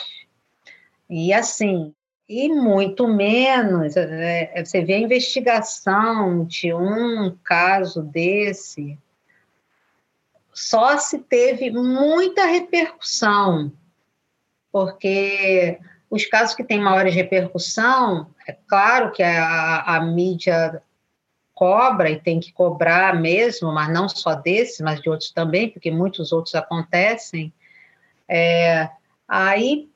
E 1.07 1.31
assim, 1.31 1.93
e 2.27 2.49
muito 2.49 3.07
menos, 3.07 3.95
é, 3.95 4.51
é, 4.51 4.65
você 4.65 4.83
vê 4.83 4.95
a 4.95 4.99
investigação 4.99 6.43
de 6.43 6.73
um 6.73 7.37
caso 7.43 8.01
desse, 8.01 8.97
só 10.51 10.97
se 10.97 11.19
teve 11.19 11.69
muita 11.69 12.45
repercussão, 12.45 13.71
porque 14.71 15.79
os 16.09 16.25
casos 16.25 16.55
que 16.55 16.63
têm 16.63 16.81
maiores 16.81 17.13
repercussão, 17.13 18.33
é 18.47 18.53
claro 18.67 19.11
que 19.11 19.21
a, 19.21 19.81
a 19.81 20.01
mídia 20.01 20.81
cobra 21.59 22.09
e 22.09 22.17
tem 22.17 22.39
que 22.39 22.53
cobrar 22.53 23.19
mesmo, 23.19 23.69
mas 23.73 23.91
não 23.91 24.07
só 24.07 24.33
desse, 24.33 24.81
mas 24.81 25.01
de 25.01 25.09
outros 25.09 25.29
também, 25.31 25.69
porque 25.69 25.91
muitos 25.91 26.31
outros 26.31 26.55
acontecem. 26.55 27.51
É, 28.29 28.89
aí 29.27 29.89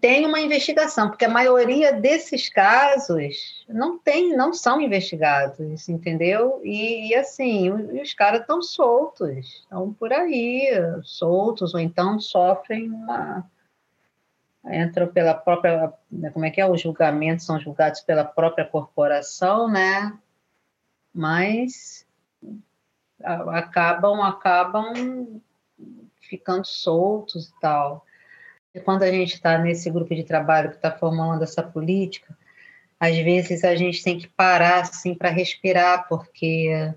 tem 0.00 0.26
uma 0.26 0.40
investigação, 0.40 1.08
porque 1.08 1.24
a 1.24 1.30
maioria 1.30 1.92
desses 1.92 2.48
casos 2.48 3.64
não 3.68 3.96
tem, 3.96 4.36
não 4.36 4.52
são 4.52 4.80
investigados, 4.80 5.88
entendeu? 5.88 6.60
E, 6.64 7.10
e 7.10 7.14
assim, 7.14 7.70
os, 7.70 8.02
os 8.02 8.12
caras 8.12 8.40
estão 8.40 8.60
soltos, 8.60 9.60
estão 9.62 9.94
por 9.94 10.12
aí, 10.12 10.68
soltos, 11.04 11.74
ou 11.74 11.80
então 11.80 12.18
sofrem 12.18 12.90
uma. 12.90 13.48
Entram 14.66 15.08
pela 15.08 15.34
própria. 15.34 15.92
Como 16.32 16.44
é 16.44 16.50
que 16.50 16.60
é? 16.60 16.66
Os 16.66 16.80
julgamentos 16.80 17.44
são 17.44 17.60
julgados 17.60 18.00
pela 18.00 18.24
própria 18.24 18.64
corporação, 18.64 19.68
né? 19.68 20.16
Mas 21.12 22.06
acabam, 23.22 24.22
acabam 24.22 25.40
ficando 26.20 26.66
soltos 26.66 27.48
e 27.48 27.60
tal 27.60 28.04
quando 28.80 29.02
a 29.02 29.10
gente 29.10 29.34
está 29.34 29.58
nesse 29.58 29.90
grupo 29.90 30.14
de 30.14 30.24
trabalho 30.24 30.70
que 30.70 30.76
está 30.76 30.90
formulando 30.90 31.42
essa 31.42 31.62
política, 31.62 32.36
às 32.98 33.16
vezes 33.16 33.62
a 33.64 33.74
gente 33.76 34.02
tem 34.02 34.18
que 34.18 34.28
parar 34.28 34.80
assim 34.80 35.14
para 35.14 35.30
respirar, 35.30 36.08
porque 36.08 36.92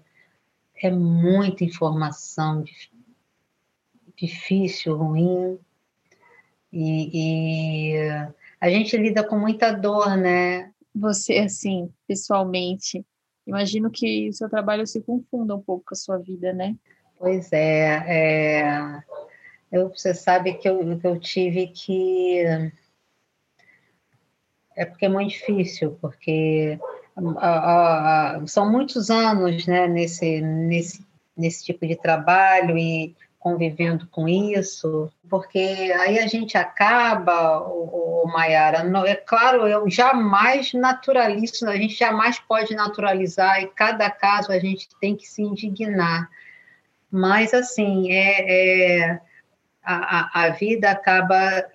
é 0.81 0.89
muita 0.89 1.63
informação 1.63 2.63
difícil, 4.15 4.95
ruim, 4.95 5.59
e, 6.71 7.93
e 7.93 7.97
a 8.59 8.69
gente 8.69 8.95
lida 8.97 9.23
com 9.23 9.37
muita 9.37 9.71
dor, 9.71 10.17
né? 10.17 10.71
Você, 10.95 11.37
assim, 11.37 11.89
pessoalmente, 12.07 13.05
imagino 13.45 13.89
que 13.89 14.29
o 14.29 14.33
seu 14.33 14.49
trabalho 14.49 14.85
se 14.85 15.01
confunda 15.01 15.55
um 15.55 15.61
pouco 15.61 15.85
com 15.87 15.93
a 15.93 15.97
sua 15.97 16.17
vida, 16.17 16.53
né? 16.53 16.75
Pois 17.19 17.51
é, 17.51 18.03
é 18.07 19.03
eu, 19.71 19.89
você 19.89 20.13
sabe 20.13 20.53
que 20.53 20.67
eu, 20.67 20.97
que 20.97 21.07
eu 21.07 21.19
tive 21.19 21.67
que. 21.67 22.43
É 24.75 24.85
porque 24.85 25.05
é 25.05 25.09
muito 25.09 25.31
difícil, 25.31 25.97
porque 25.99 26.79
a, 27.37 28.37
a, 28.37 28.47
são 28.47 28.71
muitos 28.71 29.09
anos 29.09 29.65
né, 29.65 29.87
nesse, 29.87 30.39
nesse, 30.39 31.05
nesse 31.35 31.65
tipo 31.65 31.85
de 31.87 31.95
trabalho 31.95 32.77
e 32.77 33.15
convivendo 33.47 34.05
com 34.07 34.27
isso, 34.27 35.09
porque 35.29 35.57
aí 35.99 36.19
a 36.19 36.27
gente 36.27 36.57
acaba, 36.57 37.59
o, 37.61 38.25
o 38.25 38.27
Maiara, 38.27 38.79
é 39.07 39.15
claro, 39.15 39.65
eu 39.65 39.89
jamais 39.89 40.73
naturalizo, 40.73 41.65
a 41.65 41.77
gente 41.77 41.93
jamais 41.93 42.37
pode 42.39 42.75
naturalizar, 42.75 43.61
e 43.63 43.67
cada 43.67 44.09
caso 44.09 44.51
a 44.51 44.59
gente 44.59 44.89
tem 44.99 45.15
que 45.15 45.25
se 45.25 45.41
indignar. 45.41 46.29
Mas, 47.09 47.53
assim, 47.53 48.11
é, 48.11 49.05
é 49.05 49.21
a, 49.81 50.43
a 50.43 50.49
vida 50.49 50.91
acaba 50.91 51.65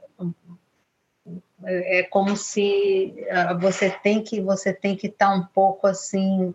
é, 1.64 2.00
é 2.00 2.02
como 2.02 2.36
se 2.36 3.14
ah, 3.30 3.54
você 3.54 3.88
tem 3.88 4.22
que 4.22 4.42
você 4.42 4.74
tem 4.74 4.94
que 4.94 5.06
estar 5.06 5.30
tá 5.30 5.34
um 5.34 5.42
pouco 5.42 5.86
assim 5.86 6.54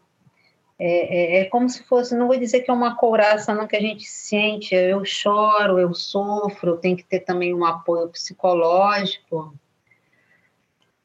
é, 0.80 1.40
é, 1.40 1.42
é, 1.42 1.46
como 1.46 1.70
se 1.70 1.84
fosse 1.84 2.16
não 2.16 2.28
vou 2.28 2.38
dizer 2.38 2.62
que 2.62 2.70
é 2.70 2.74
uma 2.74 2.96
couraça 2.96 3.54
não 3.54 3.68
que 3.68 3.76
a 3.76 3.82
gente 3.82 4.06
sente 4.06 4.76
eu 4.76 5.04
choro 5.04 5.80
eu 5.80 5.94
sofro 5.94 6.72
eu 6.72 6.78
tenho 6.78 6.96
que 6.96 7.04
ter 7.04 7.22
também 7.22 7.54
um 7.54 7.66
apoio 7.66 8.10
psicológico. 8.10 9.54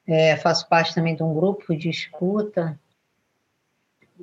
É, 0.06 0.36
faço 0.36 0.68
parte 0.68 0.94
também 0.94 1.14
de 1.14 1.22
um 1.22 1.32
grupo 1.32 1.76
de 1.76 1.88
escuta 1.88 2.78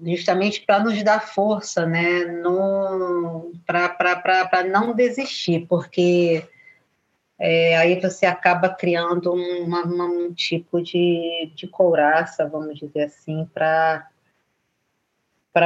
justamente 0.05 0.61
para 0.65 0.83
nos 0.83 1.01
dar 1.03 1.21
força, 1.21 1.85
né, 1.85 2.25
para 3.65 4.63
não 4.63 4.93
desistir, 4.93 5.65
porque 5.67 6.47
é, 7.37 7.77
aí 7.77 7.99
você 7.99 8.25
acaba 8.25 8.69
criando 8.69 9.33
uma, 9.33 9.83
uma, 9.83 10.05
um 10.05 10.33
tipo 10.33 10.81
de, 10.81 11.51
de 11.55 11.67
couraça, 11.67 12.47
vamos 12.47 12.77
dizer 12.77 13.03
assim, 13.03 13.49
para 13.53 14.07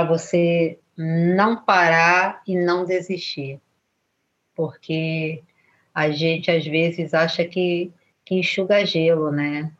você 0.07 0.79
não 0.97 1.55
parar 1.63 2.41
e 2.47 2.55
não 2.55 2.85
desistir. 2.85 3.59
Porque 4.55 5.43
a 5.93 6.09
gente 6.09 6.49
às 6.49 6.65
vezes 6.65 7.13
acha 7.13 7.45
que, 7.45 7.91
que 8.25 8.35
enxuga 8.35 8.85
gelo, 8.85 9.31
né? 9.31 9.71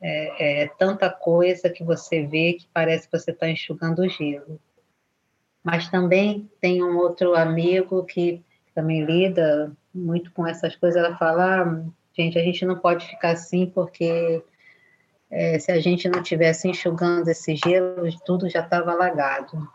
É, 0.00 0.62
é, 0.62 0.68
tanta 0.78 1.08
coisa 1.08 1.70
que 1.70 1.84
você 1.84 2.26
vê 2.26 2.54
que 2.54 2.66
parece 2.72 3.08
que 3.08 3.18
você 3.18 3.30
está 3.30 3.48
enxugando 3.48 4.08
gelo. 4.08 4.60
Mas 5.62 5.88
também 5.88 6.50
tem 6.60 6.82
um 6.82 6.96
outro 6.96 7.36
amigo 7.36 8.04
que 8.04 8.42
também 8.74 9.04
lida 9.04 9.72
muito 9.94 10.32
com 10.32 10.46
essas 10.46 10.74
coisas. 10.74 11.02
Ela 11.02 11.16
fala: 11.16 11.62
ah, 11.62 11.84
gente, 12.16 12.38
a 12.38 12.42
gente 12.42 12.64
não 12.64 12.78
pode 12.78 13.06
ficar 13.06 13.30
assim 13.30 13.66
porque 13.66 14.42
é, 15.32 15.58
se 15.58 15.72
a 15.72 15.80
gente 15.80 16.10
não 16.10 16.22
tivesse 16.22 16.68
enxugando 16.68 17.26
esse 17.28 17.56
gelo, 17.56 18.06
tudo 18.22 18.50
já 18.50 18.60
estava 18.60 18.92
alagado. 18.92 19.66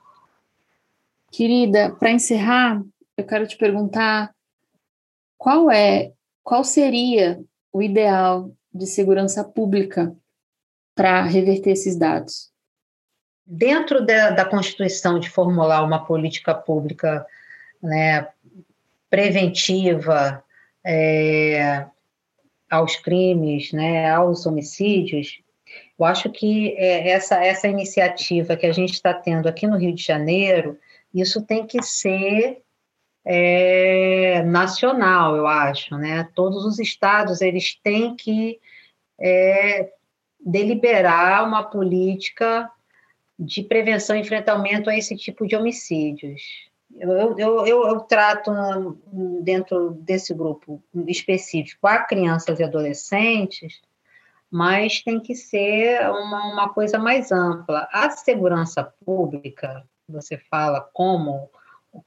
Querida, 1.32 1.92
para 1.96 2.12
encerrar, 2.12 2.80
eu 3.18 3.26
quero 3.26 3.48
te 3.48 3.58
perguntar 3.58 4.32
qual 5.36 5.72
é, 5.72 6.14
qual 6.44 6.64
seria 6.64 7.44
o 7.74 7.82
ideal 7.82 8.52
de 8.72 8.86
segurança 8.86 9.44
pública 9.44 10.16
para 10.94 11.24
reverter 11.24 11.72
esses 11.72 11.98
dados? 11.98 12.52
Dentro 13.44 14.06
da, 14.06 14.30
da, 14.30 14.46
Constituição, 14.46 15.20
de 15.20 15.30
formular 15.30 15.84
uma 15.84 16.06
política 16.06 16.54
pública 16.54 17.26
né, 17.82 18.28
preventiva 19.10 20.44
é, 20.86 21.88
aos 22.70 22.96
crimes, 22.98 23.72
né, 23.72 24.12
aos 24.12 24.46
homicídios, 24.46 25.42
eu 25.98 26.06
acho 26.06 26.30
que 26.30 26.76
é, 26.78 27.10
essa, 27.10 27.44
essa 27.44 27.68
iniciativa 27.68 28.56
que 28.56 28.66
a 28.66 28.72
gente 28.72 28.94
está 28.94 29.14
tendo 29.14 29.48
aqui 29.48 29.66
no 29.66 29.78
Rio 29.78 29.94
de 29.94 30.04
Janeiro, 30.04 30.78
isso 31.14 31.42
tem 31.42 31.66
que 31.66 31.82
ser 31.82 32.62
é, 33.26 34.44
nacional, 34.44 35.36
eu 35.36 35.48
acho, 35.48 35.98
né? 35.98 36.30
Todos 36.36 36.66
os 36.66 36.80
estados 36.80 37.42
eles 37.42 37.76
têm 37.84 38.16
que 38.16 38.60
é, 39.20 39.92
deliberar 40.40 41.46
uma 41.46 41.64
política 41.64 42.72
de 43.38 43.64
prevenção 43.64 44.16
e 44.16 44.22
enfrentamento 44.22 44.90
a 44.90 44.98
esse 44.98 45.16
tipo 45.16 45.46
de 45.46 45.56
homicídios. 45.56 46.42
Eu, 46.96 47.38
eu, 47.38 47.66
eu, 47.66 47.88
eu, 47.88 48.00
trato 48.02 48.52
dentro 49.44 49.92
desse 49.92 50.34
grupo 50.34 50.82
específico 51.06 51.86
a 51.86 52.00
crianças 52.00 52.60
e 52.60 52.64
adolescentes, 52.64 53.82
mas 54.50 55.02
tem 55.02 55.20
que 55.20 55.36
ser 55.36 56.10
uma, 56.10 56.52
uma 56.52 56.70
coisa 56.70 56.98
mais 56.98 57.32
ampla. 57.32 57.88
A 57.92 58.10
segurança 58.10 58.84
pública, 59.06 59.84
você 60.08 60.38
fala 60.38 60.82
como 60.94 61.50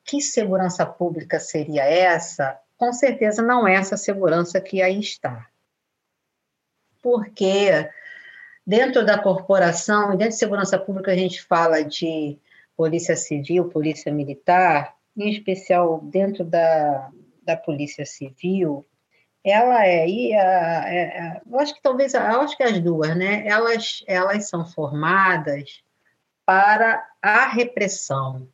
que 0.04 0.20
segurança 0.20 0.86
pública 0.86 1.38
seria 1.38 1.84
essa? 1.84 2.58
Com 2.76 2.92
certeza 2.92 3.42
não 3.42 3.66
é 3.66 3.74
essa 3.74 3.96
segurança 3.96 4.60
que 4.60 4.80
aí 4.80 4.98
está. 4.98 5.48
Porque 7.02 7.88
dentro 8.66 9.04
da 9.04 9.18
corporação, 9.18 10.10
dentro 10.10 10.28
de 10.28 10.36
segurança 10.36 10.78
pública, 10.78 11.12
a 11.12 11.16
gente 11.16 11.42
fala 11.42 11.82
de 11.82 12.38
polícia 12.76 13.16
civil, 13.16 13.68
polícia 13.68 14.12
militar, 14.12 14.96
em 15.16 15.30
especial 15.30 16.00
dentro 16.02 16.44
da, 16.44 17.10
da 17.42 17.56
polícia 17.56 18.06
civil, 18.06 18.86
ela 19.44 19.86
é, 19.86 20.08
e 20.08 20.34
a, 20.34 20.84
é, 20.88 20.98
é, 20.98 21.40
eu 21.50 21.58
acho 21.58 21.74
que 21.74 21.82
talvez, 21.82 22.14
eu 22.14 22.20
acho 22.20 22.56
que 22.56 22.62
as 22.62 22.78
duas, 22.80 23.16
né, 23.16 23.46
elas, 23.46 24.04
elas 24.06 24.48
são 24.48 24.66
formadas 24.66 25.82
para 26.44 27.06
a 27.22 27.48
repressão, 27.48 28.48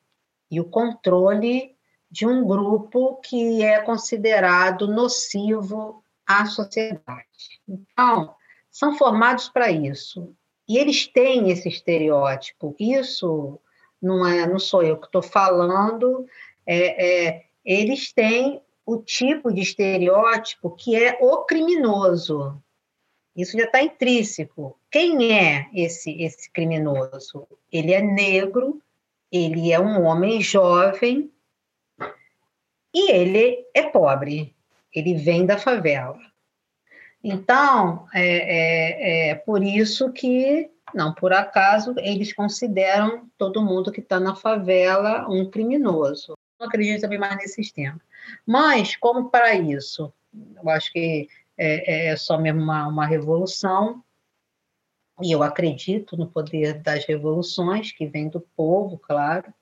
e 0.50 0.60
o 0.60 0.64
controle 0.64 1.74
de 2.10 2.26
um 2.26 2.46
grupo 2.46 3.16
que 3.16 3.62
é 3.62 3.80
considerado 3.80 4.86
nocivo 4.86 6.02
à 6.26 6.46
sociedade. 6.46 7.60
Então, 7.68 8.34
são 8.70 8.96
formados 8.96 9.48
para 9.48 9.70
isso. 9.70 10.34
E 10.68 10.78
eles 10.78 11.06
têm 11.06 11.50
esse 11.50 11.68
estereótipo. 11.68 12.74
Isso 12.78 13.60
não 14.00 14.26
é, 14.26 14.46
não 14.46 14.58
sou 14.58 14.82
eu 14.82 14.96
que 14.96 15.06
estou 15.06 15.22
falando. 15.22 16.26
É, 16.66 17.26
é, 17.26 17.44
eles 17.64 18.12
têm 18.12 18.60
o 18.86 18.98
tipo 18.98 19.52
de 19.52 19.62
estereótipo 19.62 20.70
que 20.70 20.94
é 20.94 21.18
o 21.20 21.38
criminoso. 21.44 22.62
Isso 23.34 23.58
já 23.58 23.64
está 23.64 23.82
intrínseco. 23.82 24.78
Quem 24.90 25.34
é 25.36 25.68
esse, 25.74 26.22
esse 26.22 26.50
criminoso? 26.50 27.46
Ele 27.70 27.92
é 27.92 28.00
negro, 28.00 28.80
ele 29.30 29.72
é 29.72 29.80
um 29.80 30.04
homem 30.04 30.40
jovem 30.40 31.30
e 32.94 33.10
ele 33.10 33.66
é 33.74 33.82
pobre. 33.82 34.54
Ele 34.94 35.14
vem 35.14 35.44
da 35.44 35.58
favela. 35.58 36.18
Então, 37.22 38.06
é, 38.14 39.28
é, 39.28 39.30
é 39.30 39.34
por 39.34 39.62
isso 39.62 40.12
que, 40.12 40.70
não 40.94 41.12
por 41.12 41.32
acaso, 41.32 41.92
eles 41.98 42.32
consideram 42.32 43.28
todo 43.36 43.64
mundo 43.64 43.90
que 43.90 44.00
está 44.00 44.20
na 44.20 44.36
favela 44.36 45.28
um 45.28 45.50
criminoso. 45.50 46.35
Não 46.58 46.66
acredito 46.66 47.02
também 47.02 47.18
mais 47.18 47.36
nesse 47.36 47.54
sistema. 47.54 48.00
Mas, 48.46 48.96
como 48.96 49.30
para 49.30 49.54
isso? 49.54 50.12
Eu 50.32 50.68
acho 50.70 50.92
que 50.92 51.28
é, 51.56 52.08
é 52.08 52.16
só 52.16 52.38
mesmo 52.38 52.60
uma, 52.60 52.86
uma 52.86 53.06
revolução, 53.06 54.02
e 55.22 55.32
eu 55.32 55.42
acredito 55.42 56.16
no 56.16 56.26
poder 56.26 56.74
das 56.82 57.06
revoluções, 57.06 57.92
que 57.92 58.06
vem 58.06 58.28
do 58.28 58.40
povo, 58.40 58.98
claro. 58.98 59.52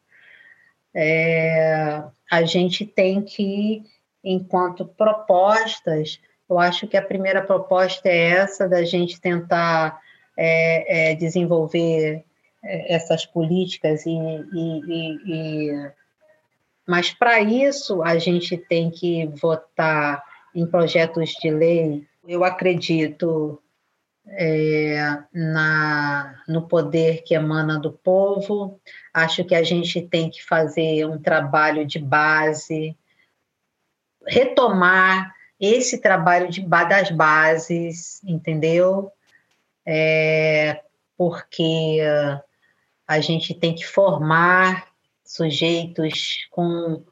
É, 0.92 2.02
a 2.30 2.42
gente 2.44 2.84
tem 2.84 3.22
que, 3.22 3.84
enquanto 4.22 4.84
propostas, 4.84 6.20
eu 6.48 6.58
acho 6.58 6.86
que 6.86 6.96
a 6.96 7.02
primeira 7.02 7.42
proposta 7.42 8.08
é 8.08 8.30
essa, 8.30 8.68
da 8.68 8.84
gente 8.84 9.20
tentar 9.20 10.00
é, 10.36 11.12
é, 11.12 11.14
desenvolver 11.14 12.24
é, 12.64 12.94
essas 12.94 13.24
políticas, 13.24 14.04
e, 14.06 14.10
e, 14.10 14.80
e, 14.86 15.20
e... 15.26 15.92
mas 16.86 17.12
para 17.12 17.40
isso 17.40 18.02
a 18.02 18.18
gente 18.18 18.56
tem 18.56 18.90
que 18.90 19.26
votar 19.26 20.22
em 20.54 20.66
projetos 20.66 21.30
de 21.30 21.50
lei. 21.50 22.06
Eu 22.26 22.44
acredito 22.44 23.60
é, 24.26 25.18
na, 25.32 26.42
no 26.46 26.66
poder 26.66 27.22
que 27.22 27.34
emana 27.34 27.78
do 27.78 27.92
povo. 27.92 28.80
Acho 29.12 29.44
que 29.44 29.54
a 29.54 29.62
gente 29.62 30.00
tem 30.02 30.30
que 30.30 30.44
fazer 30.44 31.06
um 31.06 31.18
trabalho 31.18 31.86
de 31.86 31.98
base, 31.98 32.96
retomar 34.26 35.34
esse 35.58 36.00
trabalho 36.00 36.50
de, 36.50 36.66
das 36.66 37.10
bases, 37.10 38.22
entendeu? 38.24 39.10
É, 39.86 40.82
porque 41.16 42.00
a 43.06 43.20
gente 43.20 43.54
tem 43.54 43.74
que 43.74 43.86
formar 43.86 44.93
sujeitos 45.24 46.46
com 46.50 47.02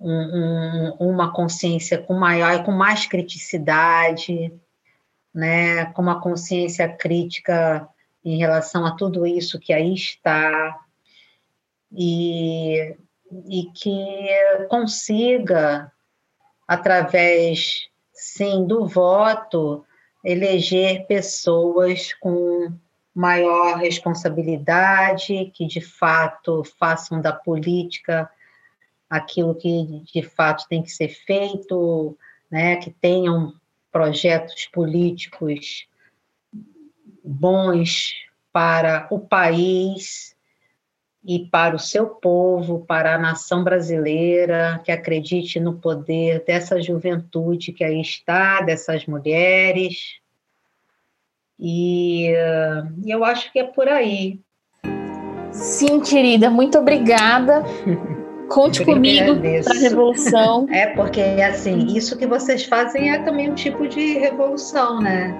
um, 0.00 0.10
um, 0.10 0.96
uma 0.98 1.32
consciência 1.32 1.98
com 1.98 2.14
maior, 2.14 2.64
com 2.64 2.72
mais 2.72 3.06
criticidade, 3.06 4.52
né, 5.32 5.86
com 5.92 6.02
uma 6.02 6.20
consciência 6.20 6.88
crítica 6.88 7.88
em 8.24 8.38
relação 8.38 8.84
a 8.86 8.96
tudo 8.96 9.26
isso 9.26 9.58
que 9.58 9.72
aí 9.72 9.94
está, 9.94 10.78
e, 11.92 12.96
e 13.48 13.64
que 13.74 14.28
consiga, 14.68 15.90
através, 16.66 17.88
sim, 18.12 18.66
do 18.66 18.86
voto, 18.86 19.84
eleger 20.24 21.06
pessoas 21.06 22.12
com 22.14 22.72
maior 23.20 23.76
responsabilidade, 23.76 25.52
que 25.54 25.66
de 25.66 25.80
fato 25.80 26.64
façam 26.78 27.20
da 27.20 27.32
política 27.32 28.30
aquilo 29.10 29.54
que 29.54 30.02
de 30.10 30.22
fato 30.22 30.66
tem 30.68 30.82
que 30.82 30.90
ser 30.90 31.08
feito, 31.08 32.16
né, 32.50 32.76
que 32.76 32.90
tenham 32.90 33.52
projetos 33.92 34.66
políticos 34.72 35.86
bons 37.22 38.14
para 38.50 39.06
o 39.10 39.20
país 39.20 40.34
e 41.22 41.40
para 41.50 41.76
o 41.76 41.78
seu 41.78 42.06
povo, 42.06 42.86
para 42.86 43.14
a 43.14 43.18
nação 43.18 43.62
brasileira, 43.62 44.80
que 44.82 44.90
acredite 44.90 45.60
no 45.60 45.74
poder 45.74 46.42
dessa 46.46 46.80
juventude 46.80 47.72
que 47.72 47.84
aí 47.84 48.00
está, 48.00 48.62
dessas 48.62 49.04
mulheres. 49.04 50.20
E, 51.60 52.32
e 53.04 53.10
eu 53.10 53.22
acho 53.22 53.52
que 53.52 53.58
é 53.58 53.64
por 53.64 53.86
aí. 53.86 54.40
Sim, 55.52 56.00
querida, 56.00 56.48
muito 56.48 56.78
obrigada. 56.78 57.62
Conte 58.48 58.84
comigo 58.84 59.36
para 59.64 59.76
a 59.76 59.78
revolução. 59.78 60.66
É, 60.72 60.86
porque 60.88 61.20
assim, 61.20 61.86
isso 61.94 62.16
que 62.16 62.26
vocês 62.26 62.64
fazem 62.64 63.12
é 63.12 63.18
também 63.22 63.50
um 63.50 63.54
tipo 63.54 63.86
de 63.86 64.14
revolução, 64.18 65.00
né? 65.00 65.36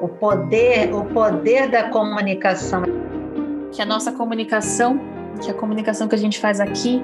O 0.00 0.08
poder, 0.08 0.92
o 0.92 1.04
poder 1.04 1.70
da 1.70 1.84
comunicação. 1.90 2.82
Que 3.70 3.82
a 3.82 3.86
nossa 3.86 4.10
comunicação, 4.10 4.98
que 5.40 5.50
a 5.50 5.54
comunicação 5.54 6.08
que 6.08 6.14
a 6.14 6.18
gente 6.18 6.40
faz 6.40 6.58
aqui, 6.58 7.00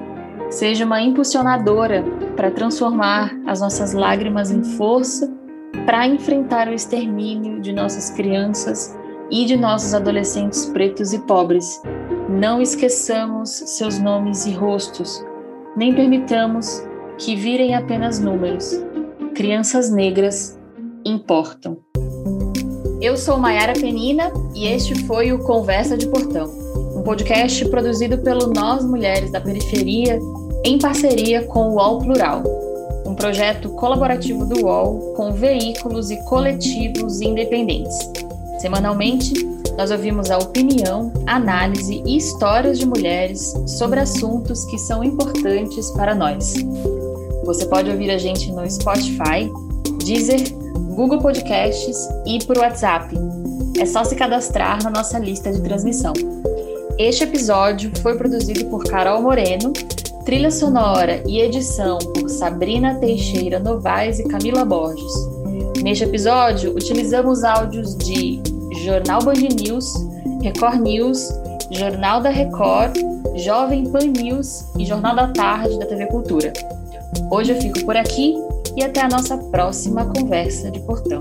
seja 0.49 0.83
uma 0.83 0.99
impulsionadora 1.01 2.03
para 2.35 2.51
transformar 2.51 3.31
as 3.45 3.61
nossas 3.61 3.93
lágrimas 3.93 4.51
em 4.51 4.63
força 4.63 5.38
para 5.85 6.07
enfrentar 6.07 6.67
o 6.67 6.73
extermínio 6.73 7.61
de 7.61 7.71
nossas 7.73 8.09
crianças 8.11 8.97
e 9.31 9.45
de 9.45 9.55
nossos 9.55 9.93
adolescentes 9.93 10.65
pretos 10.65 11.13
e 11.13 11.19
pobres 11.19 11.81
não 12.29 12.61
esqueçamos 12.61 13.49
seus 13.49 13.97
nomes 13.97 14.45
e 14.45 14.51
rostos, 14.51 15.25
nem 15.75 15.93
permitamos 15.95 16.83
que 17.17 17.35
virem 17.35 17.73
apenas 17.73 18.19
números. 18.19 18.71
Crianças 19.33 19.89
negras 19.89 20.57
importam. 21.03 21.77
Eu 23.01 23.17
sou 23.17 23.37
Maiara 23.37 23.73
Penina 23.73 24.31
e 24.53 24.67
este 24.67 24.93
foi 25.05 25.31
o 25.31 25.39
Conversa 25.39 25.97
de 25.97 26.07
Portão, 26.07 26.47
um 26.95 27.01
podcast 27.01 27.67
produzido 27.69 28.19
pelo 28.19 28.53
Nós 28.53 28.85
Mulheres 28.85 29.31
da 29.31 29.41
Periferia 29.41 30.19
em 30.63 30.77
parceria 30.77 31.43
com 31.47 31.69
o 31.69 31.75
UOL 31.75 31.99
Plural, 31.99 32.43
projeto 33.19 33.69
colaborativo 33.71 34.45
do 34.45 34.65
UOL 34.65 35.13
com 35.13 35.33
veículos 35.33 36.09
e 36.09 36.15
coletivos 36.23 37.19
independentes. 37.19 37.93
Semanalmente, 38.59 39.33
nós 39.77 39.91
ouvimos 39.91 40.31
a 40.31 40.37
opinião, 40.37 41.11
análise 41.27 42.01
e 42.05 42.17
histórias 42.17 42.79
de 42.79 42.85
mulheres 42.85 43.53
sobre 43.67 43.99
assuntos 43.99 44.63
que 44.65 44.77
são 44.77 45.03
importantes 45.03 45.91
para 45.91 46.15
nós. 46.15 46.55
Você 47.43 47.65
pode 47.65 47.89
ouvir 47.89 48.09
a 48.09 48.17
gente 48.17 48.51
no 48.51 48.69
Spotify, 48.69 49.51
Deezer, 50.05 50.53
Google 50.95 51.19
Podcasts 51.19 51.97
e 52.25 52.39
por 52.45 52.57
WhatsApp. 52.57 53.13
É 53.77 53.85
só 53.85 54.03
se 54.03 54.15
cadastrar 54.15 54.81
na 54.81 54.89
nossa 54.89 55.19
lista 55.19 55.51
de 55.51 55.61
transmissão. 55.61 56.13
Este 56.97 57.25
episódio 57.25 57.91
foi 58.01 58.17
produzido 58.17 58.65
por 58.65 58.83
Carol 58.85 59.21
Moreno, 59.21 59.71
trilha 60.25 60.51
sonora 60.51 61.23
e 61.25 61.39
edição 61.39 61.97
Sabrina 62.29 62.95
Teixeira 62.95 63.59
Novaes 63.59 64.19
e 64.19 64.23
Camila 64.23 64.63
Borges. 64.63 65.11
Neste 65.83 66.03
episódio, 66.03 66.71
utilizamos 66.71 67.43
áudios 67.43 67.97
de 67.97 68.41
Jornal 68.83 69.23
Band 69.23 69.55
News, 69.61 69.93
Record 70.41 70.81
News, 70.81 71.29
Jornal 71.71 72.21
da 72.21 72.29
Record, 72.29 72.95
Jovem 73.35 73.89
Pan 73.89 74.07
News 74.07 74.65
e 74.77 74.85
Jornal 74.85 75.15
da 75.15 75.27
Tarde 75.29 75.77
da 75.79 75.85
TV 75.85 76.05
Cultura. 76.07 76.53
Hoje 77.31 77.53
eu 77.53 77.61
fico 77.61 77.83
por 77.85 77.97
aqui 77.97 78.35
e 78.75 78.83
até 78.83 79.01
a 79.01 79.09
nossa 79.09 79.37
próxima 79.37 80.05
conversa 80.05 80.71
de 80.71 80.79
portão. 80.81 81.17